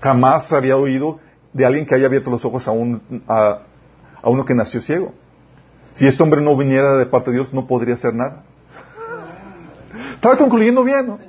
[0.00, 1.20] Jamás había oído
[1.52, 3.60] de alguien que haya abierto los ojos a, un, a,
[4.20, 5.14] a uno que nació ciego.
[5.92, 8.42] Si este hombre no viniera de parte de Dios, no podría hacer nada.
[10.14, 11.20] Estaba concluyendo bien, ¿no?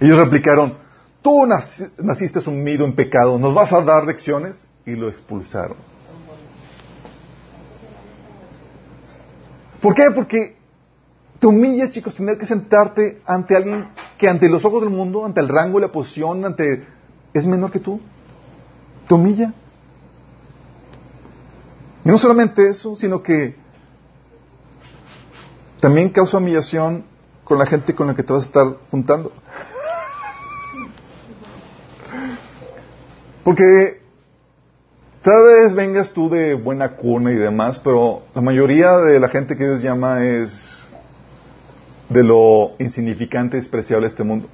[0.00, 0.78] Ellos replicaron,
[1.20, 4.66] tú naciste sumido en pecado, ¿nos vas a dar lecciones?
[4.86, 5.76] Y lo expulsaron.
[9.78, 10.10] ¿Por qué?
[10.14, 10.56] Porque
[11.38, 15.40] te humilla, chicos, tener que sentarte ante alguien que ante los ojos del mundo, ante
[15.40, 16.84] el rango y la posición, ante
[17.34, 18.00] es menor que tú.
[19.06, 19.52] Te humilla.
[22.04, 23.56] Y no solamente eso, sino que
[25.80, 27.04] también causa humillación
[27.44, 29.32] con la gente con la que te vas a estar juntando.
[33.44, 34.00] Porque
[35.22, 39.56] tal vez vengas tú de buena cuna y demás, pero la mayoría de la gente
[39.56, 40.85] que Dios llama es
[42.08, 44.48] de lo insignificante y despreciable de este mundo.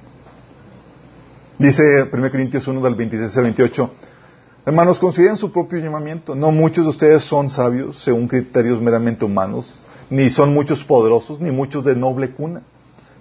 [1.59, 3.91] Dice 1 Corintios 1 del 26 al 28,
[4.65, 6.35] hermanos, consideren su propio llamamiento.
[6.35, 11.51] No muchos de ustedes son sabios según criterios meramente humanos, ni son muchos poderosos, ni
[11.51, 12.63] muchos de noble cuna.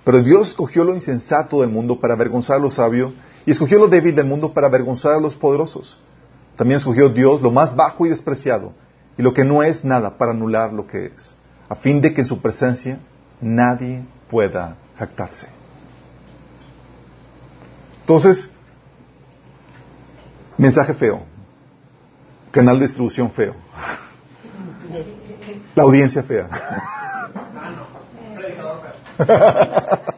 [0.04, 3.12] Pero Dios escogió lo insensato del mundo para avergonzar a lo sabio
[3.46, 5.98] y escogió lo débil del mundo para avergonzar a los poderosos.
[6.56, 8.72] También escogió Dios lo más bajo y despreciado
[9.16, 11.36] y lo que no es nada para anular lo que es,
[11.68, 12.98] a fin de que en su presencia
[13.40, 14.02] nadie
[14.32, 15.46] pueda jactarse.
[18.00, 18.50] Entonces,
[20.56, 21.20] mensaje feo,
[22.50, 23.54] canal de distribución feo,
[25.74, 26.48] la audiencia fea.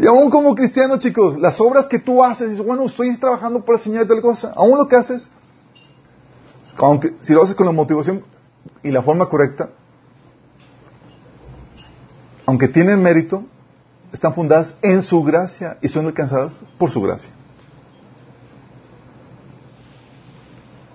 [0.00, 3.78] y aún como cristiano, chicos, las obras que tú haces, dices, bueno, estoy trabajando para
[3.78, 4.52] enseñar tal cosa.
[4.56, 5.30] Aún lo que haces,
[6.76, 8.24] aunque si lo haces con la motivación
[8.82, 9.70] y la forma correcta,
[12.52, 13.46] aunque tienen mérito,
[14.12, 17.30] están fundadas en su gracia y son alcanzadas por su gracia.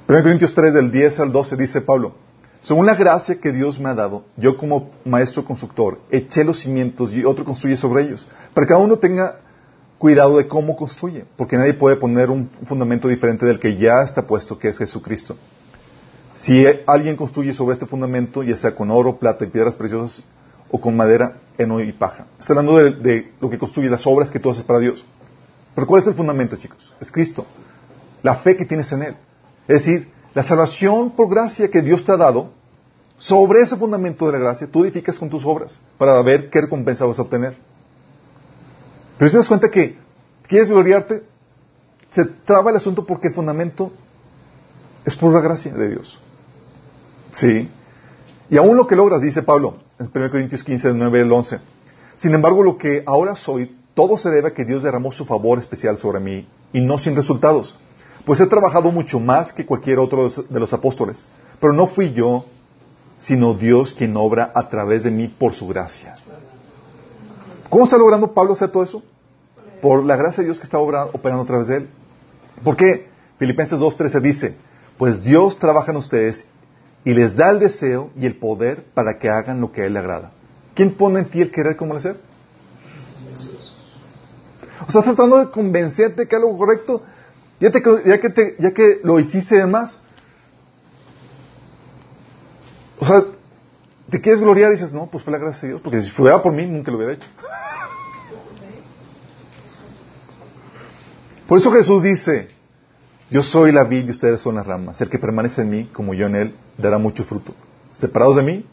[0.07, 2.13] 1 Corintios 3 del 10 al 12 dice Pablo,
[2.59, 7.11] según la gracia que Dios me ha dado, yo como maestro constructor eché los cimientos
[7.11, 9.39] y otro construye sobre ellos, para que cada uno tenga
[9.97, 14.27] cuidado de cómo construye, porque nadie puede poner un fundamento diferente del que ya está
[14.27, 15.35] puesto, que es Jesucristo.
[16.35, 20.23] Si alguien construye sobre este fundamento, ya sea con oro, plata y piedras preciosas,
[20.69, 22.27] o con madera, heno y paja.
[22.39, 25.03] Está hablando de, de lo que construye, las obras que tú haces para Dios.
[25.73, 26.93] Pero ¿cuál es el fundamento, chicos?
[26.99, 27.45] Es Cristo.
[28.23, 29.15] La fe que tienes en Él.
[29.67, 32.51] Es decir, la salvación por gracia que Dios te ha dado,
[33.17, 37.05] sobre ese fundamento de la gracia, tú edificas con tus obras para ver qué recompensa
[37.05, 37.57] vas a obtener.
[39.17, 39.97] Pero si te das cuenta que
[40.47, 41.23] quieres gloriarte,
[42.11, 43.91] se traba el asunto porque el fundamento
[45.03, 46.19] es por la gracia de Dios.
[47.33, 47.69] Sí.
[48.49, 51.59] Y aún lo que logras, dice Pablo, en 1 Corintios 15, 9 al 11.
[52.15, 55.59] Sin embargo, lo que ahora soy, todo se debe a que Dios derramó su favor
[55.59, 57.75] especial sobre mí y no sin resultados.
[58.25, 61.25] Pues he trabajado mucho más que cualquier otro de los apóstoles.
[61.59, 62.45] Pero no fui yo,
[63.19, 66.15] sino Dios quien obra a través de mí por su gracia.
[67.69, 69.03] ¿Cómo está logrando Pablo hacer todo eso?
[69.81, 71.89] Por la gracia de Dios que está operando a través de él.
[72.63, 73.07] ¿Por qué?
[73.37, 74.57] Filipenses 2.13 dice,
[74.97, 76.47] pues Dios trabaja en ustedes
[77.07, 79.93] y les da el deseo y el poder para que hagan lo que a Él
[79.93, 80.33] le agrada.
[80.75, 82.19] ¿Quién pone en ti el querer como el hacer?
[84.85, 87.03] O sea, tratando de convencerte que algo correcto
[87.61, 90.01] ya, que ya que lo hiciste de más.
[92.99, 93.23] O sea,
[94.09, 96.43] te quieres gloriar y dices, no, pues fue la gracia de Dios, porque si fuera
[96.43, 97.27] por mí, nunca lo hubiera hecho.
[101.47, 102.49] Por eso Jesús dice,
[103.29, 105.01] Yo soy la vid y ustedes son las ramas.
[105.01, 107.53] El que permanece en mí, como yo en él, dará mucho fruto.
[107.91, 108.65] Separados de mí,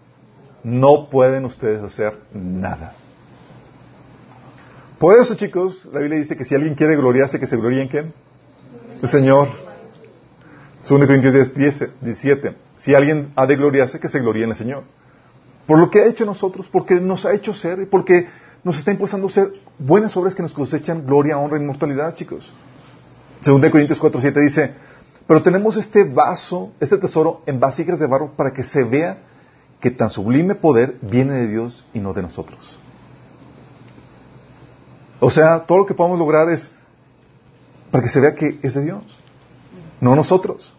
[0.62, 2.94] no pueden ustedes hacer nada.
[4.98, 7.88] Por eso, chicos, la Biblia dice que si alguien quiere gloriarse, que se gloríe en
[7.88, 8.12] quién?
[9.02, 9.48] El Señor.
[10.88, 12.54] 2 Corintios 10, 17.
[12.76, 14.84] Si alguien ha de gloriarse, que se gloríe en el Señor.
[15.66, 18.28] Por lo que ha hecho nosotros, porque nos ha hecho ser y porque
[18.62, 22.52] nos está impulsando a ser buenas obras que nos cosechan gloria, honra inmortalidad, chicos.
[23.44, 24.74] 2 Corintios 4, 7 dice,
[25.26, 29.18] pero tenemos este vaso, este tesoro en vasijas de barro para que se vea
[29.80, 32.78] que tan sublime poder viene de Dios y no de nosotros.
[35.20, 36.70] O sea, todo lo que podamos lograr es
[37.90, 39.02] para que se vea que es de Dios,
[40.00, 40.74] no nosotros.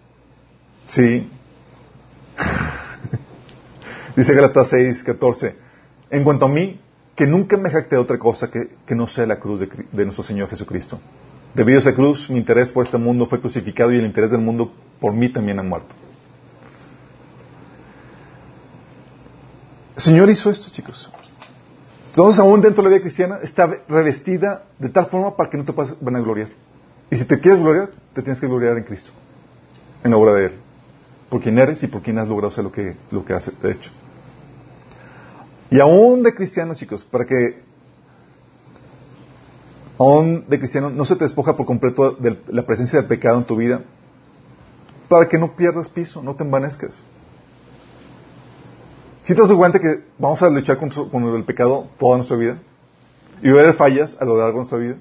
[0.88, 1.30] Sí.
[4.16, 5.56] Dice Galatas 6, 14.
[6.10, 6.80] En cuanto a mí,
[7.16, 10.04] que nunca me jacté de otra cosa que, que no sea la cruz de, de,
[10.04, 11.00] nuestro Señor Jesucristo.
[11.56, 14.42] Debido a esa cruz, mi interés por este mundo fue crucificado y el interés del
[14.42, 15.96] mundo por mí también ha muerto.
[19.96, 21.10] El Señor hizo esto, chicos.
[22.08, 25.64] Entonces, aún dentro de la vida cristiana, está revestida de tal forma para que no
[25.64, 26.50] te puedas vanagloriar.
[27.10, 29.12] Y si te quieres gloriar, te tienes que gloriar en Cristo,
[30.04, 30.52] en la obra de Él,
[31.30, 33.92] por quien eres y por quien has logrado hacer lo que, lo que has hecho.
[35.70, 37.64] Y aún de cristiano, chicos, para que
[39.98, 43.46] aún de cristiano no se te despoja por completo de la presencia del pecado en
[43.46, 43.82] tu vida,
[45.08, 47.02] para que no pierdas piso, no te envanezcas.
[49.24, 52.60] Si te das cuenta que vamos a luchar con, el pecado toda nuestra vida
[53.42, 54.96] y ver fallas a lo largo de nuestra vida.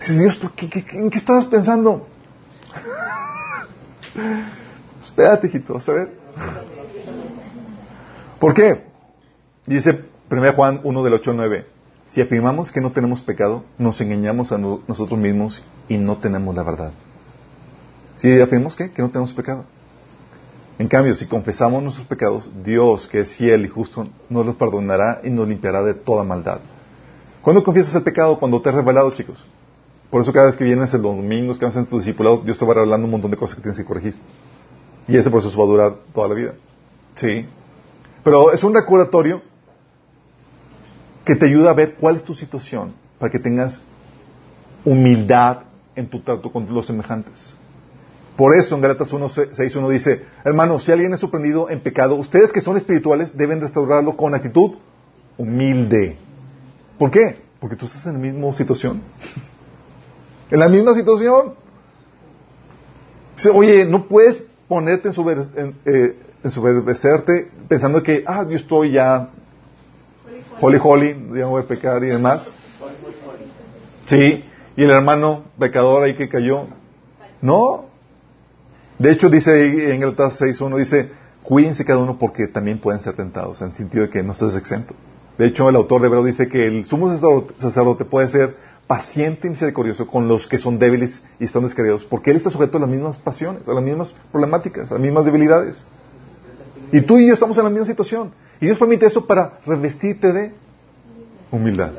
[0.00, 2.08] Dices, Dios, ¿qué, ¿en qué estabas pensando?
[5.00, 6.12] Espérate, hijito, a ver.
[8.40, 8.84] ¿Por qué?
[9.66, 11.66] Dice 1 Juan 1 del 8 al 9.
[12.06, 16.54] Si afirmamos que no tenemos pecado, nos engañamos a no, nosotros mismos y no tenemos
[16.54, 16.92] la verdad.
[18.18, 18.90] Si afirmamos ¿qué?
[18.90, 19.64] que no tenemos pecado.
[20.78, 25.20] En cambio, si confesamos nuestros pecados, Dios, que es fiel y justo, nos los perdonará
[25.22, 26.60] y nos limpiará de toda maldad.
[27.42, 28.38] ¿Cuándo confiesas el pecado?
[28.38, 29.46] Cuando te has revelado, chicos.
[30.10, 32.58] Por eso cada vez que vienes en los domingos, que vas en tu discipulado, Dios
[32.58, 34.14] te va revelando un montón de cosas que tienes que corregir.
[35.08, 36.54] Y ese proceso va a durar toda la vida.
[37.14, 37.46] Sí.
[38.22, 39.42] Pero es un recordatorio
[41.24, 43.82] que te ayuda a ver cuál es tu situación para que tengas
[44.84, 45.60] humildad
[45.94, 47.54] en tu trato con los semejantes.
[48.36, 52.60] Por eso en Galatas 1.6.1 dice, hermanos, si alguien es sorprendido en pecado, ustedes que
[52.60, 54.72] son espirituales deben restaurarlo con actitud
[55.36, 56.16] humilde.
[56.98, 57.42] ¿Por qué?
[57.60, 59.02] Porque tú estás en la misma situación.
[60.50, 61.54] en la misma situación.
[63.36, 68.92] Dice, oye, no puedes ponerte en, sober, en, eh, ensoberbecerte pensando que, ah, yo estoy
[68.92, 69.30] ya
[70.60, 72.50] holy holy, ya voy a pecar y demás.
[74.06, 74.44] Sí,
[74.76, 76.66] y el hermano pecador ahí que cayó.
[77.40, 77.86] No.
[78.98, 81.10] De hecho, dice en Galatas 6.1, dice,
[81.42, 84.54] cuídense cada uno porque también pueden ser tentados, en el sentido de que no estás
[84.56, 84.94] exento.
[85.38, 87.10] De hecho, el autor de Hebreo dice que el sumo
[87.58, 92.30] sacerdote puede ser paciente y misericordioso con los que son débiles y están descreídos, porque
[92.30, 95.84] él está sujeto a las mismas pasiones, a las mismas problemáticas, a las mismas debilidades.
[96.92, 98.32] Y tú y yo estamos en la misma situación.
[98.60, 100.52] Y Dios permite eso para revestirte de
[101.50, 101.90] humildad.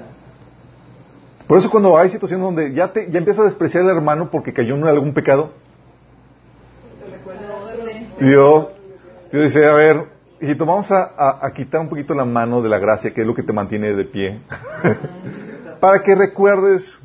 [1.48, 4.54] Por eso cuando hay situaciones donde ya, te, ya empiezas a despreciar al hermano porque
[4.54, 5.52] cayó en algún pecado,
[8.20, 8.68] Dios,
[9.32, 10.08] Dios dice, a ver,
[10.40, 13.28] hijito, vamos a, a, a, quitar un poquito la mano de la gracia, que es
[13.28, 14.40] lo que te mantiene de pie,
[15.82, 16.98] para que recuerdes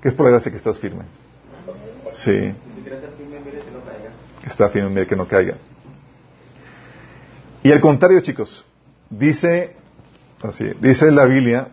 [0.00, 1.04] que es por la gracia que estás firme.
[2.12, 2.54] Sí.
[4.42, 5.56] Que está firme, mire que no caiga.
[7.62, 8.64] Y al contrario, chicos,
[9.08, 9.76] dice,
[10.42, 11.68] así, dice la Biblia,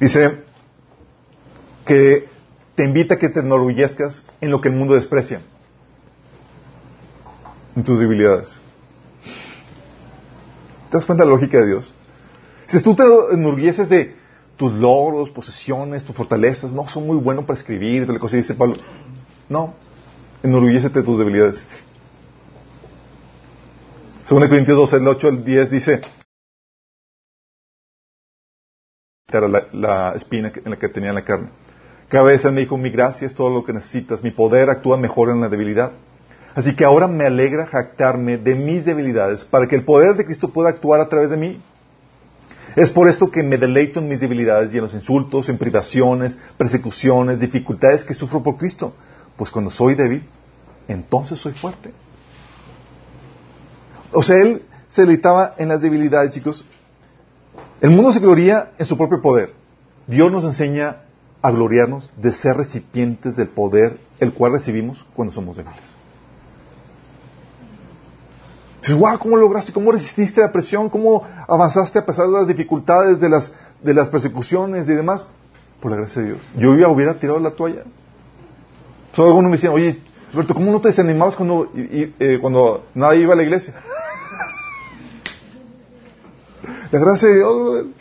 [0.00, 0.42] dice
[1.86, 2.28] que
[2.74, 5.42] te invita a que te enorgullezcas en lo que el mundo desprecia,
[7.76, 8.60] en tus debilidades.
[10.90, 11.94] ¿Te das cuenta de la lógica de Dios?
[12.66, 14.16] Si tú te enorgulleces de
[14.56, 18.74] tus logros, posesiones, tus fortalezas, no, son muy buenos para escribir, tal cosa, dice Pablo.
[19.48, 19.74] No,
[20.42, 21.64] enorgullécete de tus debilidades.
[24.26, 26.00] Según Corintios 12, el 8 el 10 dice,
[29.32, 31.48] la, la espina en la que tenía la carne.
[32.08, 35.30] Cada vez me dijo, mi gracia es todo lo que necesitas, mi poder actúa mejor
[35.30, 35.92] en la debilidad.
[36.54, 40.50] Así que ahora me alegra jactarme de mis debilidades para que el poder de Cristo
[40.50, 41.60] pueda actuar a través de mí.
[42.76, 46.38] Es por esto que me deleito en mis debilidades y en los insultos, en privaciones,
[46.56, 48.94] persecuciones, dificultades que sufro por Cristo.
[49.36, 50.28] Pues cuando soy débil,
[50.88, 51.92] entonces soy fuerte.
[54.12, 56.64] O sea, él se deleitaba en las debilidades, chicos.
[57.80, 59.52] El mundo se gloria en su propio poder.
[60.06, 60.98] Dios nos enseña
[61.42, 65.82] a gloriarnos de ser recipientes del poder el cual recibimos cuando somos débiles.
[68.80, 69.72] Dices, wow, ¿cómo lograste?
[69.72, 70.90] ¿Cómo resististe la presión?
[70.90, 75.26] ¿Cómo avanzaste a pesar de las dificultades, de las, de las persecuciones y demás?
[75.80, 76.40] Por la gracia de Dios.
[76.56, 77.82] Yo ya hubiera tirado la toalla.
[79.14, 80.00] Solo algunos me decían, oye,
[80.32, 83.74] Roberto, ¿cómo no te desanimabas cuando, eh, cuando nadie iba a la iglesia?
[86.90, 87.86] la gracia de Dios.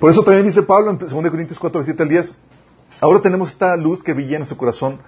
[0.00, 2.32] Por eso también dice Pablo en 2 Corintios 4, 7 al 10,
[3.00, 5.00] ahora tenemos esta luz que brilla en nuestro corazón,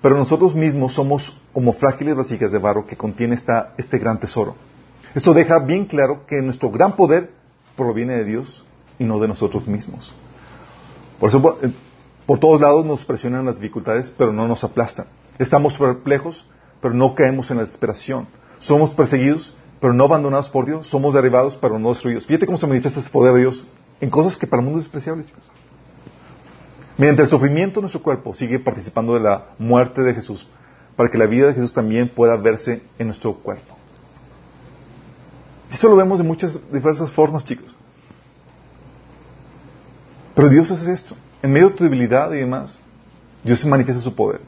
[0.00, 4.54] pero nosotros mismos somos como frágiles vasijas de barro que contiene esta, este gran tesoro.
[5.12, 7.32] Esto deja bien claro que nuestro gran poder
[7.76, 8.64] proviene de Dios
[9.00, 10.14] y no de nosotros mismos.
[11.18, 11.72] Por eso, eh,
[12.26, 15.06] por todos lados nos presionan las dificultades, pero no nos aplastan.
[15.38, 16.46] Estamos perplejos,
[16.80, 18.26] pero no caemos en la desesperación.
[18.58, 20.86] Somos perseguidos, pero no abandonados por Dios.
[20.86, 22.26] Somos derribados, pero no destruidos.
[22.26, 23.66] Fíjate cómo se manifiesta ese poder de Dios
[24.00, 25.42] en cosas que para el mundo es despreciables, chicos.
[26.96, 30.48] Mediante el sufrimiento nuestro cuerpo sigue participando de la muerte de Jesús,
[30.96, 33.76] para que la vida de Jesús también pueda verse en nuestro cuerpo.
[35.70, 37.77] Eso lo vemos de muchas diversas formas, chicos.
[40.38, 41.16] Pero Dios hace esto.
[41.42, 42.78] En medio de tu debilidad y demás,
[43.42, 44.40] Dios se manifiesta su poder.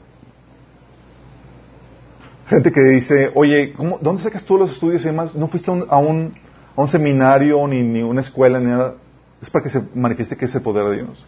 [2.47, 5.35] Gente que dice, oye, ¿dónde sacas tú los estudios y demás?
[5.35, 8.95] ¿No fuiste a un, a un, seminario, ni, ni una escuela, ni nada?
[9.41, 11.25] Es para que se manifieste que es el poder de Dios.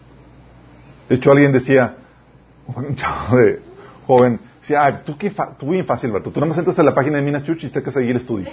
[1.10, 1.96] De hecho, alguien decía,
[2.74, 3.60] un chavo de
[4.06, 6.30] joven, decía, tú, qué tú bien fácil, Berto.
[6.30, 8.48] Tú nada más entras a la página de Minas Church y sacas ahí el estudio.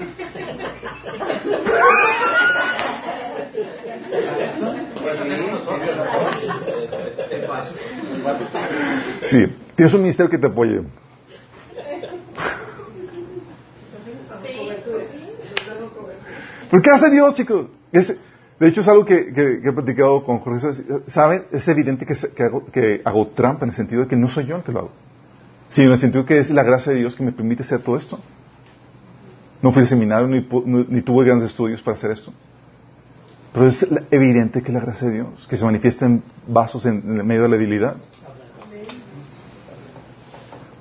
[9.34, 10.80] Sí, tienes un ministerio que te apoye.
[16.70, 17.66] ¿Por qué hace Dios, chicos?
[17.90, 20.84] de hecho, es algo que, he platicado con Jorge.
[21.08, 21.46] ¿Saben?
[21.50, 22.14] Es evidente que,
[22.72, 24.90] que, hago, trampa en el sentido de que no soy yo el que lo hago.
[25.68, 27.96] Sino en el sentido que es la gracia de Dios que me permite hacer todo
[27.96, 28.20] esto.
[29.60, 30.46] No fui al seminario ni,
[30.88, 32.32] ni tuve grandes estudios para hacer esto.
[33.52, 37.18] Pero es evidente que es la gracia de Dios, que se manifiesta en vasos en,
[37.18, 37.96] el medio de la debilidad.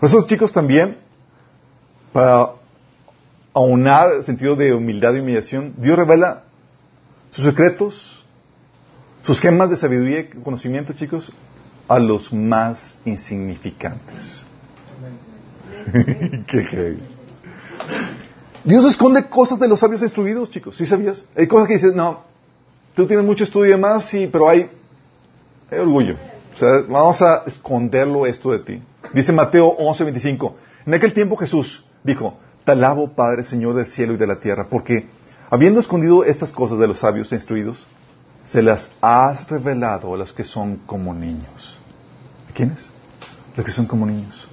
[0.03, 0.97] Por eso, chicos, también,
[2.11, 2.55] para
[3.53, 6.43] aunar el sentido de humildad y humillación, Dios revela
[7.31, 8.25] sus secretos,
[9.21, 11.31] sus gemas de sabiduría y conocimiento, chicos,
[11.87, 14.43] a los más insignificantes.
[16.47, 16.97] Qué
[18.65, 20.75] Dios esconde cosas de los sabios instruidos, chicos.
[20.75, 21.23] ¿Sí sabías?
[21.33, 22.23] Hay cosas que dices, no,
[22.93, 24.69] tú tienes mucho estudio y demás, sí, pero hay,
[25.71, 26.15] orgullo.
[26.55, 28.81] O sea, vamos a esconderlo esto de ti.
[29.13, 30.55] Dice Mateo 11:25.
[30.85, 34.67] En aquel tiempo Jesús dijo, te alabo, Padre, Señor del cielo y de la tierra,
[34.69, 35.07] porque
[35.49, 37.87] habiendo escondido estas cosas de los sabios e instruidos,
[38.43, 41.77] se las has revelado a los que son como niños.
[42.53, 42.89] ¿Quiénes?
[43.55, 44.47] Los que son como niños.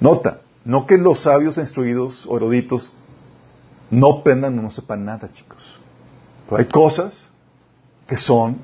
[0.00, 2.92] Nota, no que los sabios e instruidos o eruditos
[3.90, 5.78] no aprendan o no sepan nada, chicos.
[6.46, 7.26] Pero hay cosas
[8.06, 8.58] que son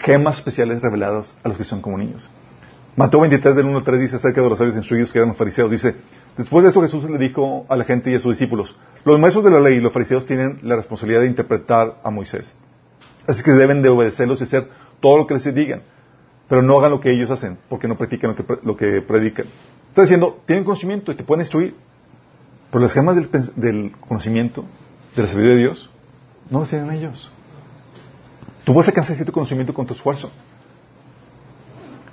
[0.00, 2.30] gemas especiales reveladas a los que son como niños.
[2.96, 5.38] Mateo 23 del 1 al 3 dice acerca de los sabios instruidos que eran los
[5.38, 5.70] fariseos.
[5.70, 5.94] Dice,
[6.36, 9.44] después de esto Jesús le dijo a la gente y a sus discípulos, los maestros
[9.44, 12.54] de la ley y los fariseos tienen la responsabilidad de interpretar a Moisés.
[13.26, 14.68] Así que deben de obedecerlos y hacer
[15.00, 15.82] todo lo que les digan.
[16.48, 19.46] Pero no hagan lo que ellos hacen, porque no practican lo que, lo que predican.
[19.88, 21.74] Está diciendo, tienen conocimiento y te pueden instruir,
[22.70, 23.16] pero las gemas
[23.56, 24.64] del, conocimiento,
[25.14, 25.90] de la sabiduría de Dios,
[26.50, 27.30] no las tienen ellos.
[28.70, 30.30] Tú puedes alcanzar cierto conocimiento con tu esfuerzo.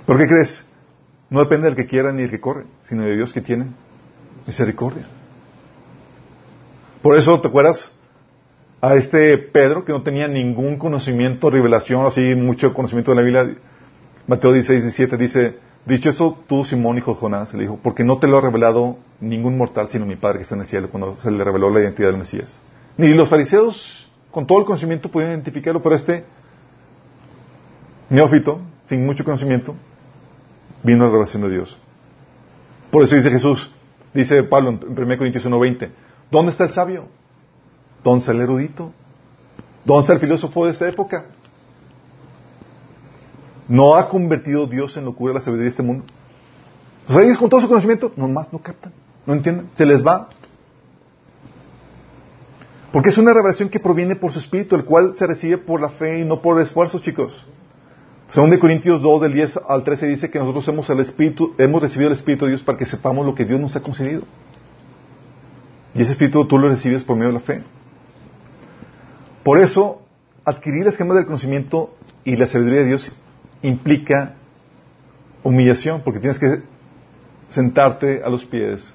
[0.04, 0.66] ¿Por qué crees?
[1.30, 3.66] No depende del que quiera ni del que corre, sino de Dios que tiene
[4.44, 5.04] misericordia.
[7.00, 7.92] Por eso, ¿te acuerdas?
[8.80, 13.54] A este Pedro, que no tenía ningún conocimiento, revelación, así mucho conocimiento de la Biblia,
[14.26, 18.18] Mateo 16, 17 dice, Dicho eso, tú, Simón, hijo de Jonás, le dijo, porque no
[18.18, 21.14] te lo ha revelado ningún mortal, sino mi Padre que está en el cielo, cuando
[21.18, 22.58] se le reveló la identidad del Mesías.
[22.96, 26.24] Ni los fariseos, con todo el conocimiento, podían identificarlo, pero este
[28.10, 29.74] neófito, sin mucho conocimiento,
[30.82, 31.78] vino a la revelación de Dios.
[32.90, 33.70] Por eso dice Jesús,
[34.14, 35.90] dice Pablo en 1 Corintios 1.20,
[36.30, 37.06] ¿dónde está el sabio?
[38.02, 38.92] ¿Dónde está el erudito?
[39.84, 41.26] ¿Dónde está el filósofo de esta época?
[43.68, 46.04] ¿No ha convertido Dios en locura la sabiduría de este mundo?
[47.06, 48.92] Los reyes con todo su conocimiento, nomás no captan,
[49.26, 50.28] no entienden, se les va.
[52.92, 55.90] Porque es una revelación que proviene por su espíritu, el cual se recibe por la
[55.90, 57.44] fe y no por esfuerzos, chicos.
[58.30, 61.80] Según de Corintios 2, del 10 al 13, dice que nosotros hemos, el Espíritu, hemos
[61.80, 64.22] recibido el Espíritu de Dios para que sepamos lo que Dios nos ha concedido.
[65.94, 67.62] Y ese Espíritu tú lo recibes por medio de la fe.
[69.42, 70.02] Por eso,
[70.44, 73.16] adquirir el esquema del conocimiento y la sabiduría de Dios
[73.62, 74.34] implica
[75.42, 76.60] humillación, porque tienes que
[77.48, 78.92] sentarte a los pies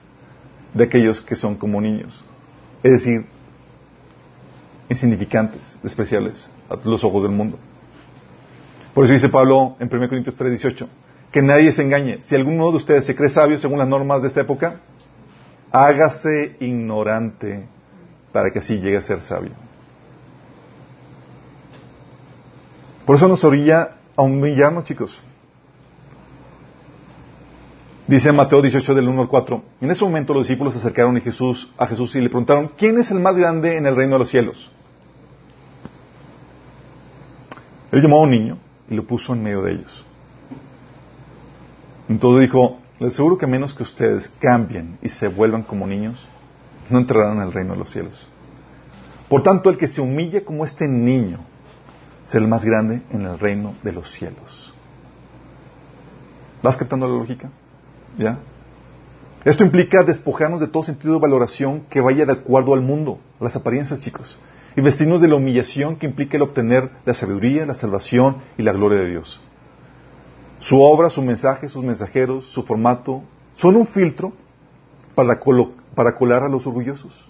[0.76, 2.24] de aquellos que son como niños.
[2.84, 3.26] Es decir,
[4.90, 7.58] insignificantes, despreciables a los ojos del mundo.
[8.94, 10.88] Por eso dice Pablo en 1 Corintios 3, 18,
[11.32, 12.20] que nadie se engañe.
[12.22, 14.82] Si alguno de ustedes se cree sabio según las normas de esta época,
[15.72, 17.68] hágase ignorante
[18.32, 19.52] para que así llegue a ser sabio.
[23.06, 25.24] Por eso nos orilla a humillarnos, chicos.
[28.08, 29.64] Dice Mateo 18 del 1 al 4.
[29.82, 33.00] En ese momento los discípulos se acercaron a Jesús, a Jesús y le preguntaron, ¿quién
[33.00, 34.72] es el más grande en el reino de los cielos?
[37.92, 38.58] Él llamó a un niño
[38.90, 40.06] y lo puso en medio de ellos.
[42.10, 46.28] Entonces dijo, les aseguro que menos que ustedes cambien y se vuelvan como niños,
[46.90, 48.28] no entrarán en el reino de los cielos.
[49.30, 51.40] Por tanto, el que se humille como este niño,
[52.24, 54.74] será el más grande en el reino de los cielos.
[56.62, 57.50] ¿Vas captando la lógica?
[58.18, 58.38] ¿Ya?
[59.44, 63.56] Esto implica despojarnos de todo sentido de valoración que vaya de acuerdo al mundo, las
[63.56, 64.38] apariencias, chicos,
[64.76, 68.74] y vestirnos de la humillación que implica el obtener la sabiduría, la salvación y la
[68.74, 69.40] gloria de Dios.
[70.60, 74.34] Su obra, su mensaje, sus mensajeros, su formato, son un filtro
[75.14, 75.40] para,
[75.94, 77.30] para colar a los orgullosos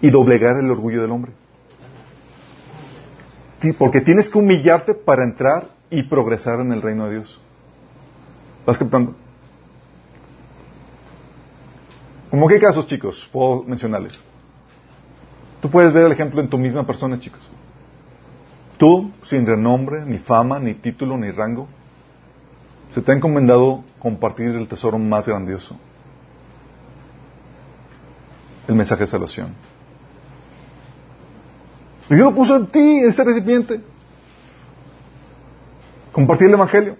[0.00, 1.32] y doblegar el orgullo del hombre.
[3.78, 7.40] Porque tienes que humillarte para entrar y progresar en el reino de Dios.
[8.66, 9.14] ¿Vas captando?
[12.30, 13.28] ¿Cómo qué casos, chicos?
[13.32, 14.22] Puedo mencionarles.
[15.62, 17.40] Tú puedes ver el ejemplo en tu misma persona, chicos.
[18.78, 21.68] Tú, sin renombre, ni fama, ni título, ni rango,
[22.90, 25.76] se te ha encomendado compartir el tesoro más grandioso.
[28.66, 29.54] El mensaje de salvación.
[32.10, 33.80] Y Dios lo puso en ti, en ese recipiente.
[36.10, 36.96] Compartir el Evangelio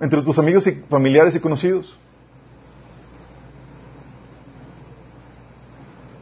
[0.00, 1.98] entre tus amigos y familiares y conocidos.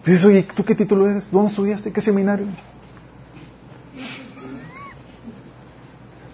[0.08, 1.30] Dices, oye, ¿tú qué título eres?
[1.30, 1.92] ¿Dónde estudiaste?
[1.92, 2.46] ¿Qué seminario?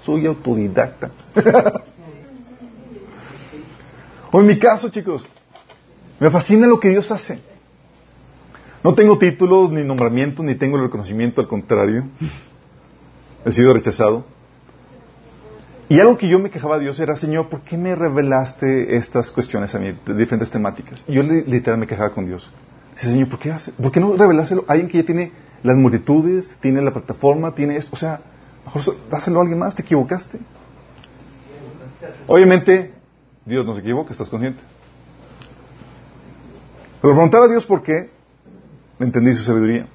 [0.04, 1.10] Soy autodidacta.
[4.30, 5.26] o en mi caso, chicos,
[6.20, 7.40] me fascina lo que Dios hace.
[8.84, 12.04] No tengo títulos, ni nombramientos, ni tengo el reconocimiento, al contrario.
[13.44, 14.24] He sido rechazado.
[15.88, 19.32] Y algo que yo me quejaba a Dios era, Señor, ¿por qué me revelaste estas
[19.32, 21.02] cuestiones a mí, de diferentes temáticas?
[21.08, 22.48] Yo literalmente me quejaba con Dios.
[22.94, 25.32] Dice, Señor, ¿por qué, hace, ¿por qué no revelárselo a alguien que ya tiene
[25.62, 27.90] las multitudes, tiene la plataforma, tiene esto?
[27.92, 28.20] O sea,
[28.64, 30.38] mejor dáselo a alguien más, te equivocaste.
[32.26, 32.92] Obviamente,
[33.44, 34.60] Dios no se equivoca, estás consciente.
[37.02, 38.10] Pero preguntar a Dios por qué,
[38.98, 39.86] entendí su sabiduría.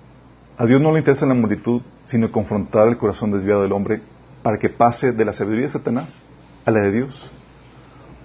[0.58, 4.02] A Dios no le interesa la multitud, sino confrontar el corazón desviado del hombre
[4.44, 6.22] para que pase de la sabiduría de Satanás
[6.66, 7.32] a la de Dios.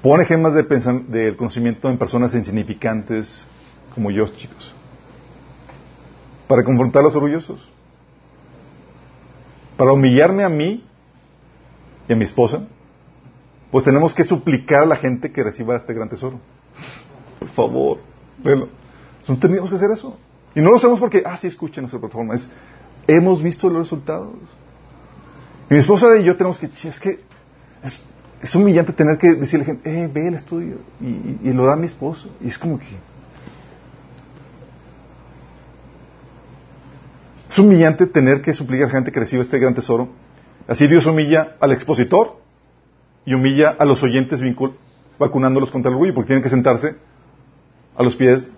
[0.03, 0.65] Pone gemas de
[1.09, 3.45] del conocimiento en personas insignificantes
[3.95, 4.75] como yo, chicos.
[6.49, 7.71] Para confrontar a los orgullosos.
[9.77, 10.85] Para humillarme a mí
[12.09, 12.67] y a mi esposa,
[13.71, 16.39] pues tenemos que suplicar a la gente que reciba este gran tesoro.
[17.39, 17.99] Por favor,
[18.43, 18.69] velo.
[19.41, 20.17] Tenemos que hacer eso.
[20.55, 22.35] Y no lo hacemos porque, ah, sí, escuchen nuestra plataforma.
[22.35, 22.49] Es,
[23.07, 24.35] hemos visto los resultados.
[25.71, 27.21] Y mi esposa y yo tenemos que, es que
[28.41, 30.77] es, humillante tener que decirle a la gente, eh, ve el estudio.
[31.01, 32.29] Y, lo da mi esposo.
[32.41, 32.87] Y es como que...
[37.55, 40.09] Es humillante tener que suplicar a gente que reciba este gran tesoro.
[40.67, 42.41] Así Dios humilla al expositor
[43.25, 44.41] y humilla a los oyentes
[45.21, 46.97] vacunándolos contra el orgullo, porque tienen que sentarse
[47.97, 48.51] a los pies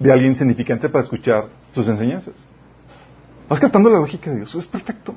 [0.00, 2.34] de alguien significante para escuchar sus enseñanzas.
[3.48, 5.14] Vas captando la lógica de Dios, es perfecto.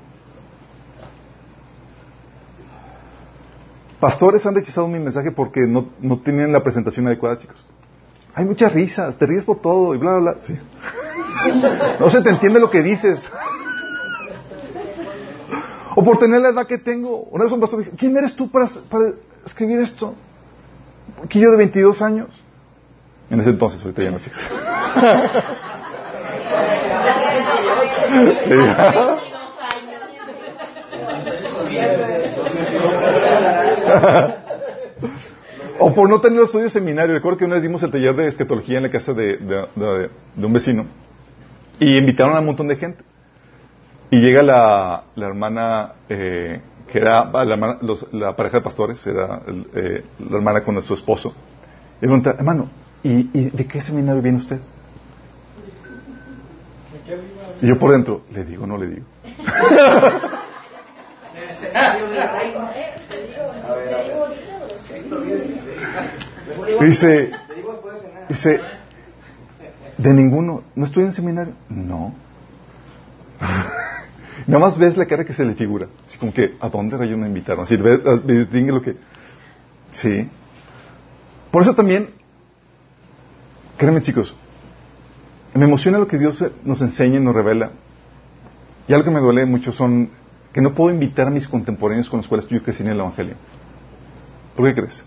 [3.99, 7.65] Pastores han rechazado mi mensaje porque no, no tienen la presentación adecuada, chicos.
[8.35, 10.43] Hay muchas risas, te ríes por todo y bla, bla, bla.
[10.43, 10.53] Sí.
[11.99, 13.27] No se te entiende lo que dices.
[15.95, 17.27] O por tener la edad que tengo.
[17.31, 19.11] Una vez un pastor dijo, ¿quién eres tú para, para
[19.45, 20.15] escribir esto?
[21.23, 22.41] Aquí yo de 22 años.
[23.29, 24.41] En ese entonces, ahorita ya no, chicos.
[35.79, 37.13] o por no tener los estudios seminario.
[37.13, 39.67] Recuerdo que una vez dimos el taller de escatología en la casa de,
[40.37, 40.85] un vecino
[41.79, 43.03] y invitaron a un montón de gente.
[44.11, 46.61] Y llega la, hermana eh,
[46.91, 50.81] que era la, hermana- los- la pareja de pastores, era el, eh, la hermana con
[50.83, 51.33] su esposo.
[51.99, 52.69] Y le pregunta, hermano,
[53.03, 54.59] ¿y, y de qué seminario viene usted?
[57.61, 59.05] Y yo por dentro, ¿le digo no le digo?
[66.79, 67.31] Dice,
[68.29, 68.61] dice,
[69.97, 71.53] de ninguno, ¿no estoy en seminario?
[71.69, 72.13] No.
[74.47, 75.87] Nada más ves la cara que se le figura.
[76.07, 77.63] Así como que, ¿a dónde rayos me invitaron?
[77.63, 78.95] Así, ves, distingue lo que...
[79.91, 80.29] Sí.
[81.51, 82.09] Por eso también,
[83.77, 84.35] créanme chicos,
[85.53, 87.71] me emociona lo que Dios nos enseña y nos revela.
[88.87, 90.09] Y algo que me duele mucho son
[90.51, 93.35] que no puedo invitar a mis contemporáneos con los cuales yo crecí en el Evangelio.
[94.55, 95.03] ¿Por qué crees?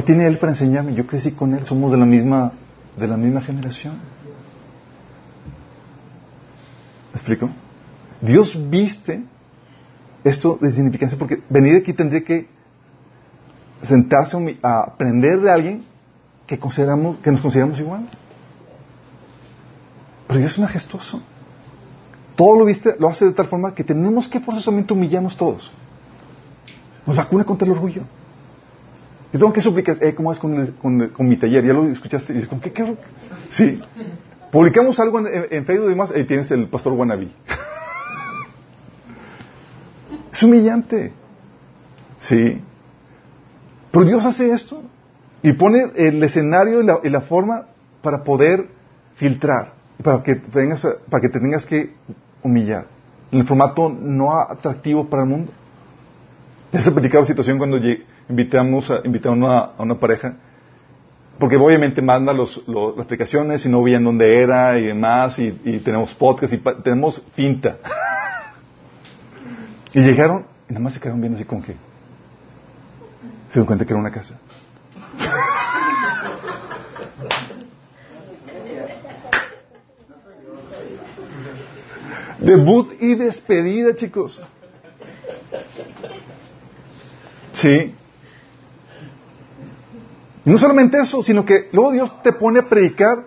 [0.00, 0.94] ¿Qué tiene él para enseñarme?
[0.94, 2.52] Yo crecí con él, somos de la misma,
[2.96, 3.96] de la misma generación.
[7.12, 7.50] ¿Me explico?
[8.22, 9.22] Dios viste
[10.24, 12.48] esto de significancia porque venir aquí tendría que
[13.82, 15.84] sentarse a aprender de alguien
[16.46, 18.08] que consideramos, que nos consideramos igual.
[20.28, 21.20] Pero Dios es majestuoso.
[22.36, 25.70] Todo lo viste, lo hace de tal forma que tenemos que forzosamente humillarnos todos.
[27.04, 28.04] Nos vacuna contra el orgullo.
[29.32, 31.64] Yo tengo que suplicar, eh, ¿cómo es con, mi taller?
[31.64, 32.36] ¿Ya lo escuchaste?
[32.36, 32.72] Y ¿con qué?
[32.72, 32.96] qué?
[33.50, 33.80] Sí.
[34.50, 37.28] Publicamos algo en, en- Facebook y demás, ahí tienes el pastor Wannabe.
[40.32, 41.12] es humillante.
[42.18, 42.60] Sí.
[43.92, 44.82] Pero Dios hace esto
[45.42, 47.66] y pone el escenario y la, forma
[48.02, 48.68] para poder
[49.14, 49.72] filtrar,
[50.02, 51.92] para que, tengas, para que te tengas que
[52.42, 52.86] humillar.
[53.30, 55.52] En el formato no atractivo para el mundo.
[56.72, 60.34] Ya se platicaba la situación cuando lle- invitamos a, invitamos a, una pareja,
[61.38, 65.50] porque obviamente manda los, los- las aplicaciones y no veían dónde era y demás, y,
[65.84, 67.76] tenemos podcast y pa- tenemos finta.
[69.92, 71.72] y llegaron y nada más se quedaron viendo así como que
[73.48, 74.38] se dieron cuenta que era una casa.
[82.40, 84.40] Debut y despedida, chicos.
[87.52, 87.94] Sí.
[90.44, 93.26] Y no solamente eso, sino que luego Dios te pone a predicar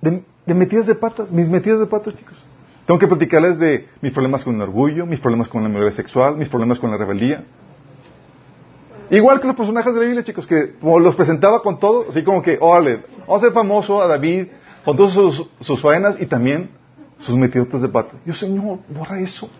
[0.00, 0.22] de,
[0.54, 2.42] metidas de patas, mis metidas de patas, chicos.
[2.86, 6.36] Tengo que platicarles de mis problemas con el orgullo, mis problemas con la inmoralidad sexual,
[6.36, 7.44] mis problemas con la rebeldía.
[9.10, 12.42] Igual que los personajes de la Biblia, chicos, que los presentaba con todo, así como
[12.42, 14.46] que, órale, vamos a hacer famoso a David
[14.84, 16.70] con todas sus, faenas y también
[17.18, 18.16] sus metidotas de pata.
[18.24, 19.50] Yo, Señor, borra eso.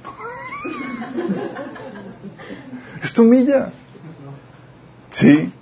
[3.02, 3.70] Esto humilla.
[5.10, 5.52] Sí.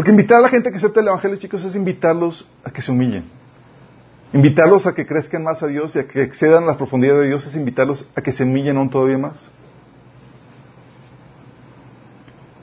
[0.00, 2.90] Porque invitar a la gente que acepte el Evangelio, chicos, es invitarlos a que se
[2.90, 3.24] humillen.
[4.32, 7.46] Invitarlos a que crezcan más a Dios y a que excedan las profundidades de Dios
[7.46, 9.46] es invitarlos a que se humillen aún todavía más.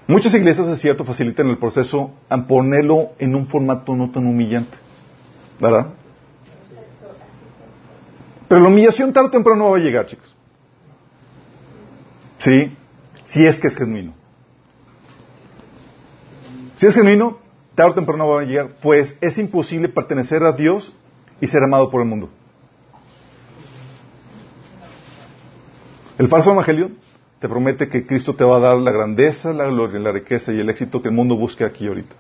[0.07, 4.75] Muchas iglesias, es cierto, facilitan el proceso a ponerlo en un formato no tan humillante.
[5.61, 5.89] ¿Verdad?
[8.47, 10.35] Pero la humillación tarde o temprano no va a llegar, chicos.
[12.39, 12.75] Sí,
[13.25, 14.15] si es que es genuino.
[16.77, 17.39] Si es genuino,
[17.73, 20.93] tarde o temprano va a llegar, pues es imposible pertenecer a Dios
[21.41, 22.29] y ser amado por el mundo.
[26.19, 26.91] El falso evangelio
[27.39, 30.59] te promete que Cristo te va a dar la grandeza, la gloria, la riqueza y
[30.59, 32.15] el éxito que el mundo busca aquí ahorita.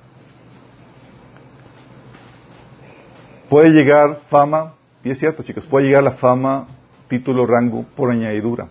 [3.49, 4.73] Puede llegar fama,
[5.03, 6.67] y es cierto chicos, puede llegar la fama,
[7.07, 8.67] título, rango por añadidura.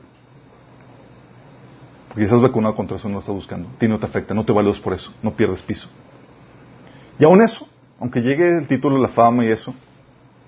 [2.16, 3.68] Porque estás vacunado contra eso, no lo estás buscando.
[3.68, 5.90] A ti no te afecta, no te vales por eso, no pierdes piso.
[7.18, 7.68] Y aún eso,
[8.00, 9.74] aunque llegue el título, la fama y eso,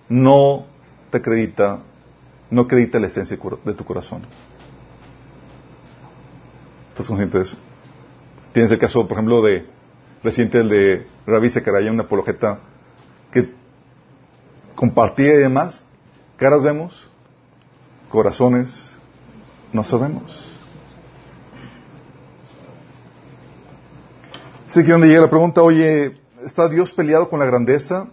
[0.08, 0.64] no
[1.10, 1.80] te acredita,
[2.50, 3.36] no acredita la esencia
[3.66, 4.22] de tu corazón.
[6.88, 7.58] ¿Estás consciente de eso?
[8.54, 9.66] Tienes el caso, por ejemplo, de
[10.24, 12.60] reciente el de Ravi Sekaraya, una apologeta
[13.30, 13.52] que
[14.74, 15.84] compartía y demás.
[16.38, 17.06] Caras vemos,
[18.08, 18.96] corazones
[19.70, 20.54] no sabemos.
[24.68, 28.06] Así que donde llega la pregunta, oye, ¿está Dios peleado con la grandeza,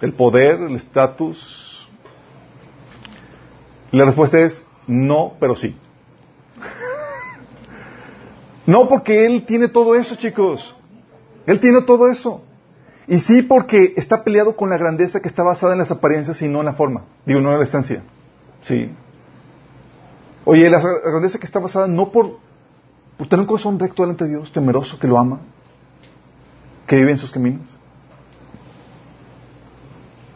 [0.00, 1.88] el poder, el estatus?
[3.90, 5.76] La respuesta es no, pero sí.
[8.66, 10.76] No porque Él tiene todo eso, chicos.
[11.44, 12.42] Él tiene todo eso.
[13.08, 16.48] Y sí porque está peleado con la grandeza que está basada en las apariencias y
[16.48, 17.02] no en la forma.
[17.26, 18.04] Digo, no en la esencia.
[18.62, 18.90] Sí.
[20.44, 22.38] Oye, la grandeza que está basada no por,
[23.18, 25.40] por tener un corazón recto delante de Dios, temeroso, que lo ama,
[26.94, 27.66] que vive en sus caminos.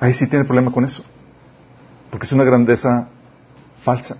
[0.00, 1.04] Ahí sí tiene problema con eso.
[2.10, 3.08] Porque es una grandeza
[3.84, 4.16] falsa.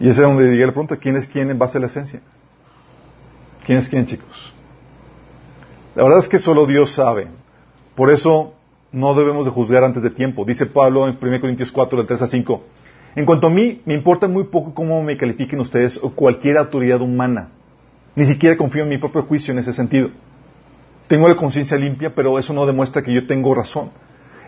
[0.00, 2.20] Y ese es donde llegué la pregunta, ¿quién es quién en base a la esencia?
[3.64, 4.52] ¿Quién es quién, chicos?
[5.94, 7.28] La verdad es que solo Dios sabe.
[7.94, 8.54] Por eso
[8.90, 10.44] no debemos de juzgar antes de tiempo.
[10.44, 12.64] Dice Pablo en 1 Corintios 4, del 3 a 5.
[13.14, 17.00] En cuanto a mí, me importa muy poco cómo me califiquen ustedes o cualquier autoridad
[17.00, 17.51] humana.
[18.14, 20.10] Ni siquiera confío en mi propio juicio en ese sentido.
[21.08, 23.90] Tengo la conciencia limpia, pero eso no demuestra que yo tengo razón.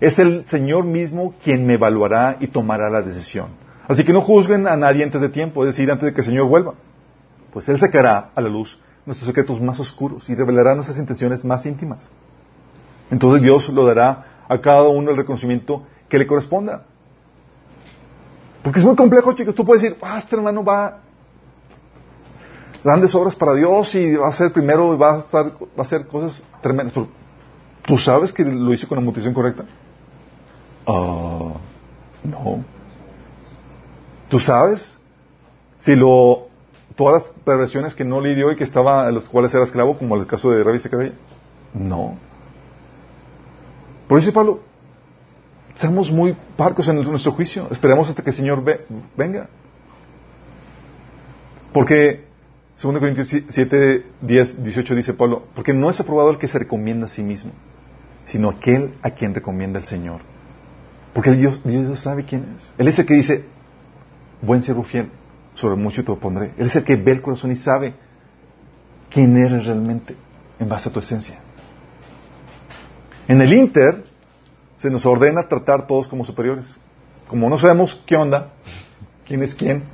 [0.00, 3.48] Es el Señor mismo quien me evaluará y tomará la decisión.
[3.86, 6.26] Así que no juzguen a nadie antes de tiempo, es decir, antes de que el
[6.26, 6.74] Señor vuelva.
[7.52, 11.66] Pues Él sacará a la luz nuestros secretos más oscuros y revelará nuestras intenciones más
[11.66, 12.10] íntimas.
[13.10, 16.84] Entonces Dios lo dará a cada uno el reconocimiento que le corresponda.
[18.62, 19.54] Porque es muy complejo, chicos.
[19.54, 21.00] Tú puedes decir, ah, este hermano va
[22.84, 25.82] grandes obras para Dios y va a ser primero y va a estar, va a
[25.82, 26.94] hacer cosas tremendas.
[27.86, 29.64] ¿Tú sabes que lo hizo con la motivación correcta?
[30.86, 31.54] Ah,
[32.22, 32.64] no.
[34.28, 34.96] ¿Tú sabes?
[35.78, 36.48] Si lo
[36.96, 40.16] todas las perversiones que no lidió y que estaba en las cuales era esclavo, como
[40.16, 41.12] el caso de Rabbi Zechariah?
[41.72, 42.16] No.
[44.08, 44.60] Por eso, Pablo,
[45.76, 47.66] seamos muy parcos en nuestro juicio.
[47.70, 48.62] Esperemos hasta que el Señor
[49.16, 49.48] venga.
[51.72, 52.23] Porque,
[52.80, 57.06] 2 Corintios 7, 10, 18 dice Pablo, porque no es aprobado el que se recomienda
[57.06, 57.52] a sí mismo,
[58.26, 60.20] sino aquel a quien recomienda el Señor.
[61.12, 61.60] Porque Dios,
[62.00, 62.72] sabe quién es.
[62.76, 63.44] Él es el que dice,
[64.42, 65.08] buen siervo fiel,
[65.54, 66.52] sobre mucho te pondré.
[66.58, 67.94] Él es el que ve el corazón y sabe
[69.08, 70.16] quién eres realmente
[70.58, 71.38] en base a tu esencia.
[73.28, 74.02] En el Inter
[74.76, 76.76] se nos ordena tratar todos como superiores.
[77.28, 78.50] Como no sabemos qué onda,
[79.26, 79.84] quién es quién,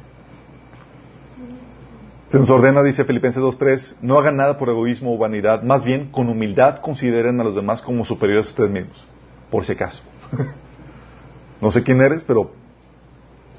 [2.31, 6.12] se nos ordena, dice Filipenses 2.3, no hagan nada por egoísmo o vanidad, más bien
[6.12, 9.05] con humildad consideren a los demás como superiores a ustedes mismos,
[9.51, 10.01] por si acaso.
[11.61, 12.52] no sé quién eres, pero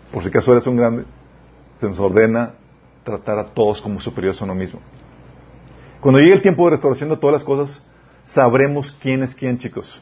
[0.10, 1.03] por si acaso eres un grande,
[1.80, 2.53] se nos ordena
[3.03, 4.80] tratar a todos como superiores a uno mismo.
[5.99, 7.84] Cuando llegue el tiempo de restauración de todas las cosas,
[8.26, 10.02] sabremos quién es quién, chicos.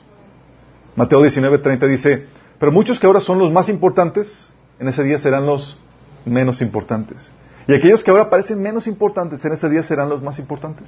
[0.96, 2.28] Mateo 19:30 dice,
[2.60, 5.76] pero muchos que ahora son los más importantes, en ese día serán los
[6.24, 7.32] menos importantes.
[7.70, 10.88] Y aquellos que ahora parecen menos importantes, en ese día serán los más importantes.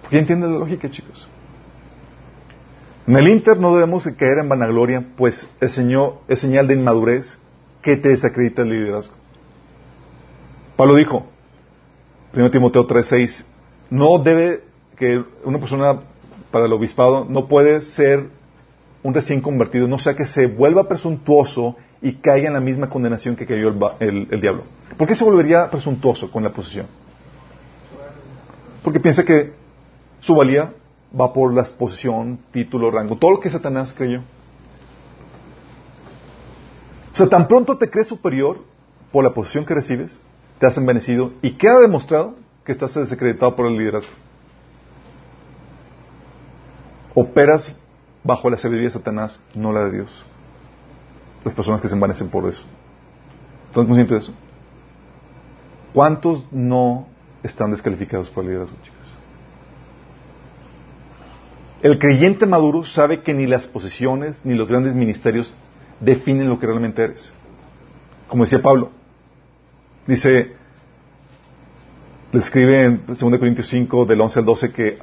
[0.00, 1.28] ¿Por qué entienden la lógica, chicos?
[3.06, 7.38] En el Inter no debemos caer en vanagloria, pues el Señor es señal de inmadurez
[7.82, 9.12] que te desacredita el liderazgo.
[10.78, 11.26] Pablo dijo,
[12.32, 13.44] 1 Timoteo 3:6,
[13.90, 14.64] no debe
[14.96, 16.00] que una persona
[16.50, 18.30] para el obispado no puede ser
[19.02, 23.36] un recién convertido, no sea que se vuelva presuntuoso y caiga en la misma condenación
[23.36, 24.64] que cayó el, diablo.
[24.96, 26.86] ¿Por qué se volvería presuntuoso con la posición?
[28.82, 29.52] Porque piensa que
[30.20, 30.72] su valía
[31.18, 34.22] va por la posición, título, rango, todo lo que Satanás creyó.
[37.12, 38.58] O sea, tan pronto te crees superior
[39.12, 40.22] por la posición que recibes,
[40.58, 44.12] te has envenecido y queda demostrado que estás desacreditado por el liderazgo.
[47.14, 47.74] Operas
[48.22, 50.24] bajo la sabiduría de Satanás, no la de Dios.
[51.44, 52.64] Las personas que se envanecen por eso.
[53.68, 54.34] ¿Estás consciente de eso?
[55.92, 57.06] ¿Cuántos no
[57.42, 58.98] están descalificados por el liderazgo, chicos?
[61.82, 65.54] El creyente maduro sabe que ni las posiciones ni los grandes ministerios
[66.00, 67.32] definen lo que realmente eres.
[68.28, 68.90] Como decía Pablo,
[70.06, 70.52] dice,
[72.32, 74.98] le escribe en 2 Corintios 5, del 11 al 12, que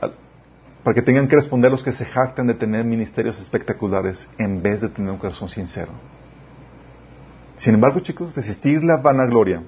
[0.84, 4.82] para que tengan que responder los que se jactan de tener ministerios espectaculares en vez
[4.82, 5.92] de tener un corazón sincero.
[7.58, 9.64] Sin embargo, chicos, resistir la vanagloria,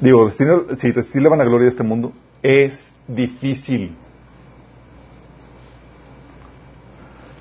[0.00, 2.12] digo, resistir, resistir la vanagloria de este mundo
[2.42, 3.96] es difícil.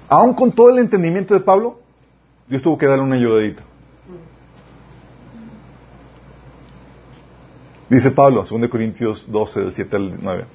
[0.07, 1.79] Aún con todo el entendimiento de Pablo,
[2.47, 3.63] Dios tuvo que darle una ayudadita.
[7.89, 10.45] Dice Pablo, 2 Corintios 12, del 7 al 9.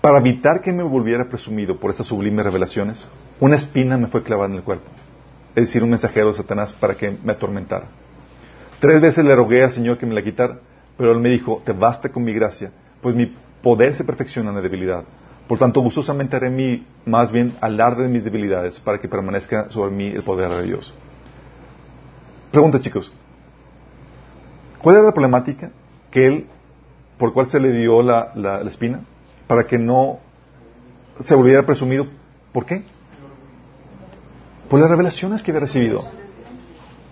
[0.00, 3.08] Para evitar que me volviera presumido por estas sublimes revelaciones,
[3.40, 4.88] una espina me fue clavada en el cuerpo,
[5.54, 7.86] es decir, un mensajero de Satanás para que me atormentara.
[8.78, 10.58] Tres veces le rogué al Señor que me la quitara,
[10.96, 14.56] pero Él me dijo, te basta con mi gracia, pues mi poder se perfecciona en
[14.56, 15.04] la debilidad.
[15.46, 19.90] Por tanto, gustosamente haré mi, más bien alarde de mis debilidades para que permanezca sobre
[19.90, 20.94] mí el poder de Dios.
[22.52, 23.12] Pregunta, chicos.
[24.80, 25.70] ¿Cuál era la problemática
[26.10, 26.46] que él,
[27.18, 29.00] por cual se le dio la, la, espina?
[29.46, 30.20] Para que no
[31.18, 32.06] se volviera presumido.
[32.52, 32.84] ¿Por qué?
[34.70, 36.02] Por las revelaciones que había recibido.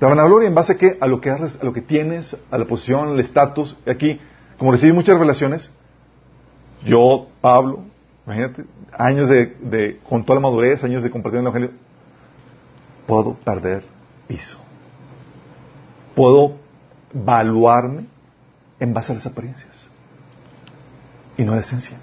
[0.00, 0.96] La vanagloria en base a qué?
[1.00, 3.76] A lo que, a lo que tienes, a la posición, al estatus.
[3.86, 4.18] Aquí,
[4.56, 5.70] como recibí muchas revelaciones,
[6.84, 7.82] yo, Pablo,
[8.28, 11.70] Imagínate, años de, con toda la madurez, años de compartir el Evangelio,
[13.06, 13.84] puedo perder
[14.26, 14.58] piso.
[16.14, 16.56] puedo
[17.14, 18.04] evaluarme
[18.78, 19.72] en base a las apariencias
[21.38, 21.96] y no a la esencia.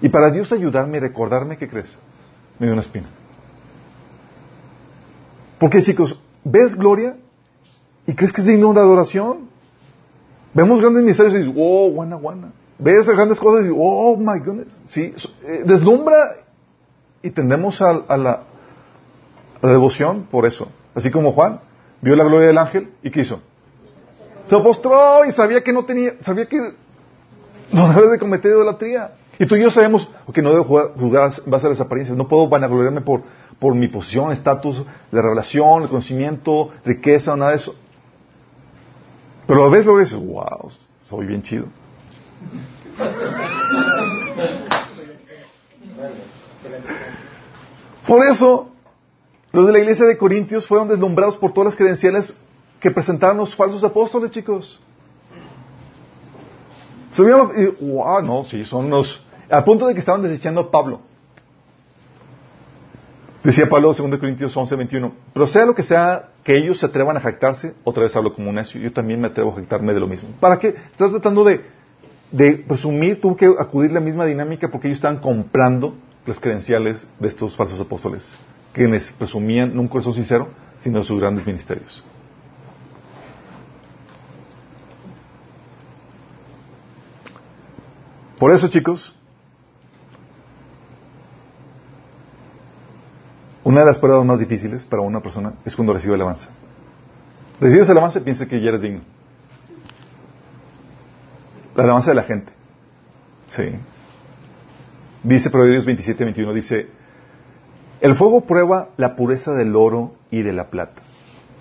[0.00, 1.94] Y para Dios ayudarme y recordarme, ¿qué crees?
[2.58, 3.08] Me dio una espina.
[5.58, 7.16] Porque chicos, ves gloria
[8.06, 9.48] y crees que es digno de adoración.
[10.54, 12.52] Vemos grandes misterios y dices, oh, guana, guana.
[12.78, 14.68] Ves grandes cosas y dices, oh, my goodness.
[14.86, 15.14] Sí,
[15.44, 16.36] eh, deslumbra
[17.22, 18.42] y tendemos a, la,
[19.62, 20.68] devoción por eso.
[20.94, 21.60] Así como Juan
[22.00, 23.40] vio la gloria del ángel y ¿qué hizo?
[24.48, 26.74] Se postró y sabía que no tenía, sabía que
[27.72, 29.12] no debe de cometer idolatría.
[29.38, 32.16] Y tú y yo sabemos que no debo jugar, jugar base a las apariencias.
[32.16, 33.22] No puedo vanagloriarme por,
[33.58, 37.74] por mi posición, estatus de revelación, el conocimiento, riqueza, nada de eso.
[39.46, 40.70] Pero a veces lo ves, wow,
[41.04, 41.66] soy bien chido.
[48.06, 48.68] Por eso,
[49.52, 52.36] los de la iglesia de Corintios fueron deslumbrados por todas las credenciales
[52.80, 54.80] que presentaban los falsos apóstoles, chicos.
[57.12, 61.00] Subieron y, wow, no, sí, son los, al punto de que estaban desechando a Pablo.
[63.46, 67.16] Decía Pablo, 2 Corintios 11, 21, pero sea lo que sea que ellos se atrevan
[67.16, 70.00] a jactarse, otra vez hablo como un necio, yo también me atrevo a jactarme de
[70.00, 70.30] lo mismo.
[70.40, 70.74] ¿Para qué?
[70.90, 71.60] Estás tratando de,
[72.66, 75.94] presumir, tuvo que acudir la misma dinámica porque ellos estaban comprando
[76.26, 78.34] las credenciales de estos falsos apóstoles,
[78.72, 82.02] quienes presumían no un corazón sincero, sino sus grandes ministerios.
[88.40, 89.14] Por eso, chicos,
[93.66, 96.46] una de las pruebas más difíciles para una persona es cuando recibe el avance.
[97.60, 99.00] Recibes el avance, piensa que ya eres digno.
[101.74, 102.52] La alabanza de la gente.
[103.48, 103.72] Sí.
[105.24, 106.86] Dice Proverbios 27, 21, dice,
[108.00, 111.02] el fuego prueba la pureza del oro y de la plata,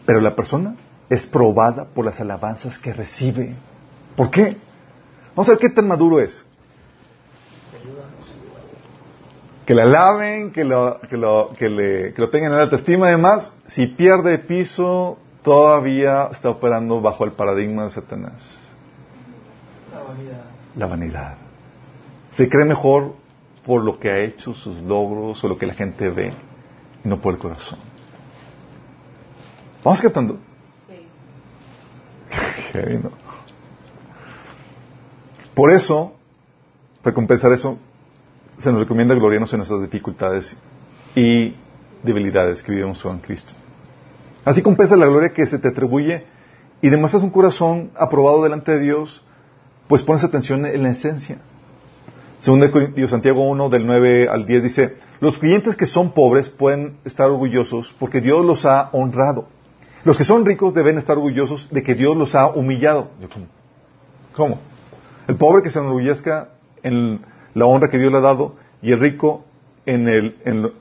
[0.05, 0.75] pero la persona
[1.09, 3.55] es probada por las alabanzas que recibe.
[4.15, 4.57] ¿Por qué?
[5.35, 6.45] Vamos a ver qué tan maduro es.
[9.65, 13.07] Que la alaben, que lo, que lo, que le, que lo tengan en alta estima.
[13.07, 18.33] Además, si pierde piso, todavía está operando bajo el paradigma de Satanás.
[19.91, 20.45] La vanidad.
[20.75, 21.37] La vanidad.
[22.31, 23.15] Se cree mejor
[23.65, 26.33] por lo que ha hecho, sus logros o lo que la gente ve,
[27.03, 27.79] y no por el corazón.
[29.83, 30.37] ¿Vamos captando?
[30.89, 31.07] Sí.
[35.53, 36.13] Por eso,
[37.01, 37.79] para compensar eso,
[38.57, 40.57] se nos recomienda gloriarnos en nuestras dificultades
[41.15, 41.55] y
[42.03, 43.53] debilidades que vivimos en Cristo.
[44.43, 46.25] Así compensa la gloria que se te atribuye
[46.81, 49.23] y demuestras un corazón aprobado delante de Dios,
[49.87, 51.39] pues pones atención en la esencia.
[52.39, 52.61] Según
[53.09, 57.95] Santiago 1, del 9 al 10, dice, los creyentes que son pobres pueden estar orgullosos
[57.97, 59.47] porque Dios los ha honrado.
[60.03, 63.09] Los que son ricos deben estar orgullosos de que Dios los ha humillado.
[64.35, 64.59] ¿cómo?
[65.27, 66.49] El pobre que se enorgullezca
[66.83, 67.21] en
[67.55, 69.43] la honra que Dios le ha dado y el rico
[69.87, 70.05] en,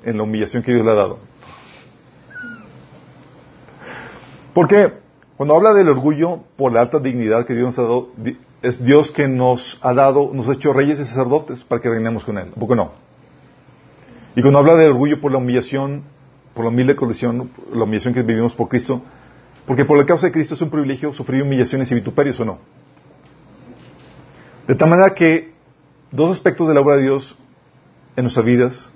[0.05, 1.19] la humillación que Dios le ha dado.
[4.53, 4.93] Porque
[5.37, 8.09] cuando habla del orgullo por la alta dignidad que Dios nos ha dado,
[8.63, 12.25] es Dios que nos ha dado, nos ha hecho reyes y sacerdotes para que reinemos
[12.25, 12.47] con Él.
[12.55, 12.93] ¿Un poco no?
[14.37, 16.03] Y cuando habla del orgullo por la humillación,
[16.55, 19.01] por la humilde condición, la humillación que vivimos por Cristo,
[19.67, 22.59] porque por la causa de Cristo es un privilegio sufrir humillaciones y vituperios o no.
[24.67, 25.54] De tal manera que
[26.15, 27.37] dos aspectos de la obra de Dios
[28.17, 28.91] en nuestras vidas,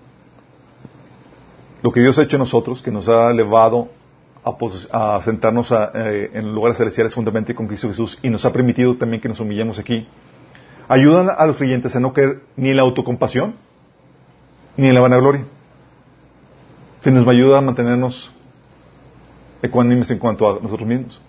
[1.83, 3.89] lo que Dios ha hecho en nosotros, que nos ha elevado
[4.45, 8.53] a, a sentarnos a, eh, en lugares celestiales juntamente con Cristo Jesús y nos ha
[8.53, 10.07] permitido también que nos humillemos aquí,
[10.87, 13.57] ayudan a los creyentes a no caer ni en la autocompasión
[14.77, 15.45] ni en la vanagloria,
[17.03, 18.33] sino nos ayuda a mantenernos
[19.61, 21.21] ecuánimes en cuanto a nosotros mismos.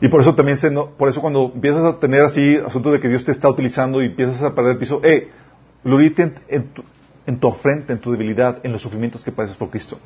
[0.00, 3.00] Y por eso también, se no- por eso cuando empiezas a tener así asuntos de
[3.00, 5.28] que Dios te está utilizando y empiezas a perder el piso, eh,
[5.84, 6.84] glorite en, en tu,
[7.26, 9.98] en tu ofrenda, en tu debilidad, en los sufrimientos que padeces por Cristo.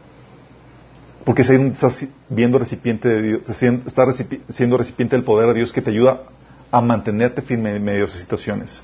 [1.25, 3.43] Porque estás viendo recipiente de Dios,
[3.87, 6.23] estás siendo recipiente del poder de Dios que te ayuda
[6.71, 8.83] a mantenerte firme en medio de esas situaciones.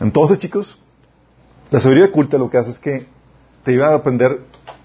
[0.00, 0.78] Entonces, chicos,
[1.70, 3.06] la sabiduría oculta lo que hace es que
[3.64, 4.40] te ayuda a aprender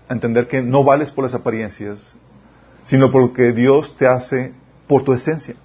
[0.07, 2.15] a entender que no vales por las apariencias,
[2.87, 4.53] sino por lo que Dios te hace
[4.87, 5.55] por tu esencia,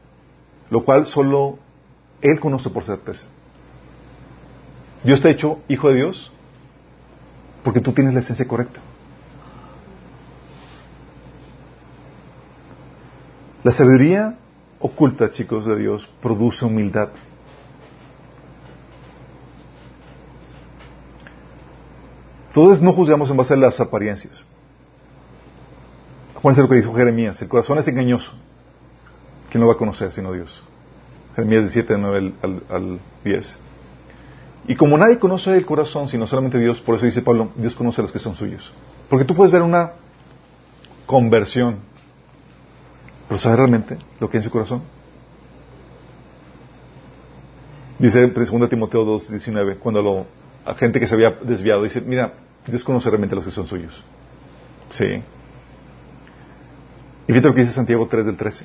[0.70, 1.56] lo cual solo
[2.20, 3.26] Él conoce por certeza.
[5.04, 6.32] Dios te ha hecho hijo de Dios
[7.62, 8.80] porque tú tienes la esencia correcta.
[13.62, 14.36] La sabiduría
[14.80, 17.10] oculta, chicos, de Dios produce humildad.
[22.48, 24.44] Entonces no juzgamos en base a las apariencias.
[26.42, 28.32] Acuérdense lo que dijo Jeremías, el corazón es engañoso.
[29.48, 30.60] ¿Quién lo va a conocer sino Dios?
[31.36, 33.58] Jeremías 17, 9 al, al 10.
[34.66, 38.00] Y como nadie conoce el corazón, sino solamente Dios, por eso dice Pablo, Dios conoce
[38.00, 38.72] a los que son suyos.
[39.08, 39.92] Porque tú puedes ver una
[41.06, 41.76] conversión,
[43.28, 44.82] pero ¿sabes realmente lo que hay en su corazón?
[48.00, 50.26] Dice en 2 Timoteo 2, 19, cuando lo,
[50.66, 52.32] a gente que se había desviado, dice, mira,
[52.66, 54.02] Dios conoce realmente a los que son suyos.
[54.90, 55.22] Sí.
[57.26, 58.64] Y fíjate lo que dice Santiago 3 del 13.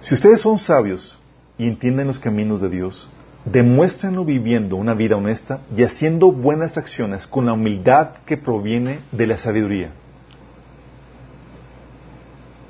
[0.00, 1.20] Si ustedes son sabios
[1.58, 3.08] y entienden los caminos de Dios,
[3.44, 9.26] demuéstrenlo viviendo una vida honesta y haciendo buenas acciones con la humildad que proviene de
[9.26, 9.90] la sabiduría.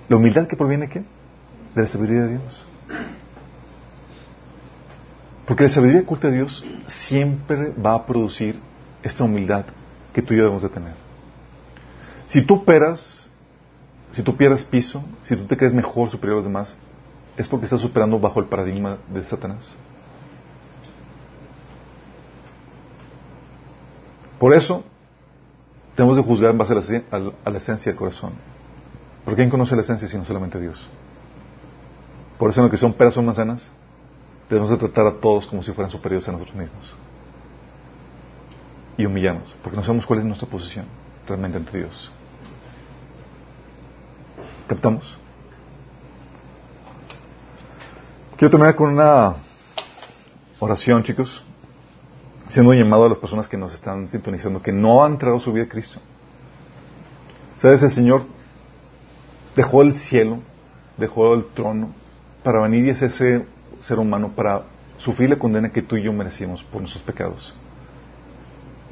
[0.08, 0.98] ¿La humildad que proviene de qué?
[1.74, 2.66] De la sabiduría de Dios.
[5.46, 8.58] Porque la sabiduría oculta de Dios siempre va a producir
[9.02, 9.66] esta humildad
[10.12, 10.94] que tú y yo debemos de tener.
[12.26, 13.19] Si tú operas,
[14.12, 16.74] si tú pierdes piso, si tú te crees mejor, superior a los demás,
[17.36, 19.72] es porque estás superando bajo el paradigma de Satanás.
[24.38, 24.84] Por eso,
[25.94, 26.72] tenemos de juzgar en base
[27.10, 28.32] a la, a la esencia del corazón.
[29.24, 30.88] Porque ¿quién conoce la esencia sino solamente Dios?
[32.38, 33.62] Por eso en lo que son peras o manzanas,
[34.48, 36.96] debemos de tratar a todos como si fueran superiores a nosotros mismos.
[38.96, 40.86] Y humillarnos, porque no sabemos cuál es nuestra posición
[41.26, 42.10] realmente ante Dios.
[44.70, 45.18] ¿Captamos?
[48.36, 49.34] Quiero terminar con una
[50.60, 51.44] oración, chicos,
[52.46, 55.52] siendo un llamado a las personas que nos están sintonizando, que no han entregado su
[55.52, 55.98] vida a Cristo.
[57.58, 57.82] ¿Sabes?
[57.82, 58.22] El Señor
[59.56, 60.38] dejó el cielo,
[60.96, 61.92] dejó el trono
[62.44, 64.62] para venir y ese ser humano para
[64.98, 67.52] sufrir la condena que tú y yo merecimos por nuestros pecados.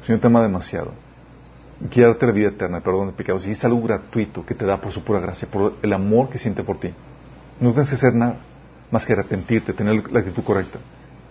[0.05, 0.91] Señor te ama demasiado.
[1.89, 3.47] Quiere darte la vida eterna, perdón de pecados.
[3.47, 6.37] Y es algo gratuito que te da por su pura gracia, por el amor que
[6.37, 6.93] siente por ti.
[7.59, 8.37] No tienes que hacer nada
[8.91, 10.79] más que arrepentirte, tener la actitud correcta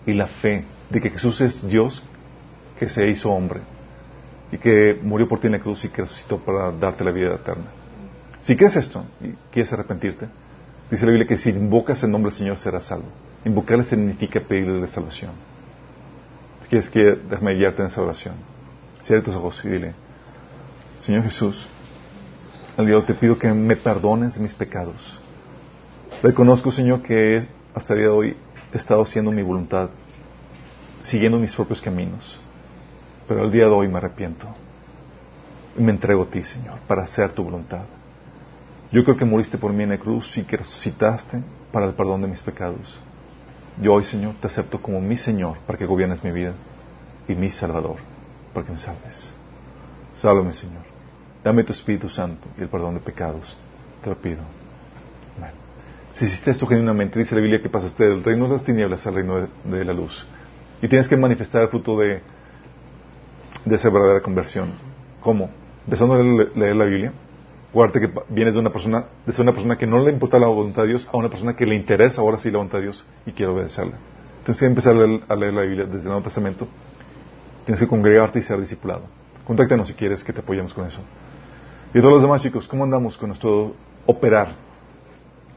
[0.05, 2.01] y la fe de que Jesús es Dios
[2.79, 3.61] que se hizo hombre
[4.51, 7.35] y que murió por ti en la cruz y que resucitó para darte la vida
[7.35, 7.65] eterna.
[8.41, 10.27] Si crees esto y quieres arrepentirte,
[10.89, 13.07] dice la Biblia que si invocas el nombre del Señor serás salvo.
[13.45, 15.31] Invocarle significa pedirle la salvación.
[16.69, 18.35] ¿Quieres que déjame guiarte en esa oración?
[19.01, 19.93] Cierra tus ojos y dile,
[20.99, 21.65] Señor Jesús,
[22.77, 25.17] al día te pido que me perdones mis pecados.
[26.21, 28.37] Reconozco, Señor, que hasta el día de hoy
[28.73, 29.89] he estado haciendo mi voluntad,
[31.01, 32.37] siguiendo mis propios caminos.
[33.29, 34.47] Pero el día de hoy me arrepiento.
[35.77, 37.85] Y me entrego a ti, Señor, para hacer tu voluntad.
[38.91, 42.23] Yo creo que moriste por mí en la cruz y que resucitaste para el perdón
[42.23, 42.99] de mis pecados.
[43.81, 46.53] Yo hoy, Señor, te acepto como mi Señor para que gobiernes mi vida
[47.27, 47.97] y mi Salvador
[48.53, 49.38] para que me salves.
[50.13, 50.83] Sálvame, Señor.
[51.43, 53.59] Dame tu Espíritu Santo y el perdón de pecados.
[54.03, 54.39] Te lo pido.
[56.13, 59.15] Si hiciste esto genuinamente, dice la Biblia que pasaste del reino de las tinieblas al
[59.15, 60.25] reino de, la luz.
[60.81, 62.21] Y tienes que manifestar el fruto de,
[63.63, 64.73] de esa verdadera conversión.
[65.21, 65.49] ¿Cómo?
[65.85, 67.13] Empezando a leer, la Biblia.
[67.71, 70.47] Guardate que vienes de una persona, de ser una persona que no le importa la
[70.47, 73.05] voluntad de Dios a una persona que le interesa ahora sí la voluntad de Dios
[73.27, 73.97] y quiere obedecerla.
[74.39, 76.67] Entonces, que empezar a leer, a leer la Biblia desde el Nuevo Testamento.
[77.65, 79.03] Tienes que congregarte y ser discipulado.
[79.49, 80.99] Contáctanos si quieres que te apoyemos con eso.
[81.91, 83.73] Y todos los demás chicos, ¿cómo andamos con nuestro
[84.05, 84.49] operar?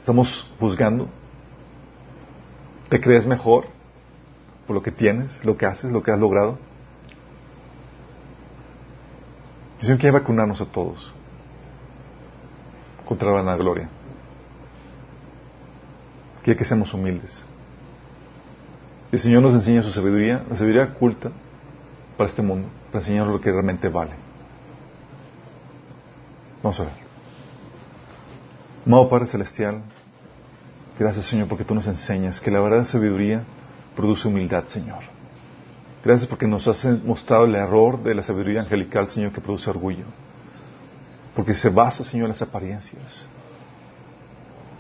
[0.00, 1.08] ¿Estamos juzgando?
[2.88, 3.66] ¿Te crees mejor
[4.66, 6.56] por lo que tienes, lo que haces, lo que has logrado?
[9.80, 11.12] El Señor quiere vacunarnos a todos
[13.06, 13.90] contra la vanagloria.
[16.42, 17.44] Quiere que seamos humildes.
[19.12, 21.30] El Señor nos enseña su sabiduría, la sabiduría oculta
[22.16, 24.12] para este mundo, para enseñarnos lo que realmente vale.
[26.62, 26.92] Vamos a ver.
[28.86, 29.82] Amado Padre Celestial,
[30.98, 33.44] gracias Señor porque tú nos enseñas que la verdadera sabiduría
[33.94, 35.04] produce humildad, Señor.
[36.04, 40.04] Gracias porque nos has mostrado el error de la sabiduría angelical, Señor, que produce orgullo.
[41.36, 43.24] Porque se basa, Señor, en las apariencias.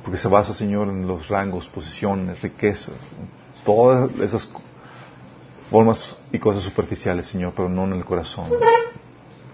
[0.02, 2.96] Porque se basa, Señor, en los rangos, posiciones, riquezas,
[3.64, 4.50] todas esas
[5.72, 8.44] formas y cosas superficiales, Señor, pero no en el corazón.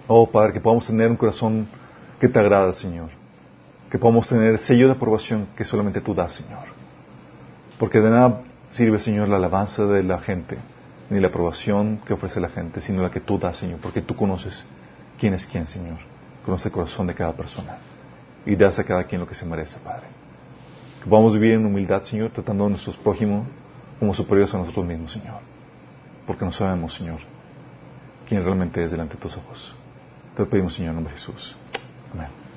[0.09, 1.69] Oh, Padre, que podamos tener un corazón
[2.21, 3.11] que te agrada, Señor.
[3.89, 6.65] Que podamos tener el sello de aprobación que solamente tú das, Señor.
[7.79, 10.59] Porque de nada sirve, Señor, la alabanza de la gente,
[11.09, 14.17] ni la aprobación que ofrece la gente, sino la que tú das, Señor, porque tú
[14.17, 14.67] conoces
[15.21, 15.99] quién es quién, Señor.
[16.45, 17.79] Conoces el corazón de cada persona
[18.45, 20.09] y das a cada quien lo que se merece, Padre.
[21.01, 23.47] Que podamos vivir en humildad, Señor, tratando a nuestros prójimos
[24.01, 25.48] como superiores a nosotros mismos, Señor.
[26.29, 27.21] Porque no sabemos, Señor,
[28.29, 29.75] quién realmente es delante de tus ojos.
[30.37, 31.57] Te lo pedimos, Señor, en nombre de Jesús.
[32.13, 32.48] Amén.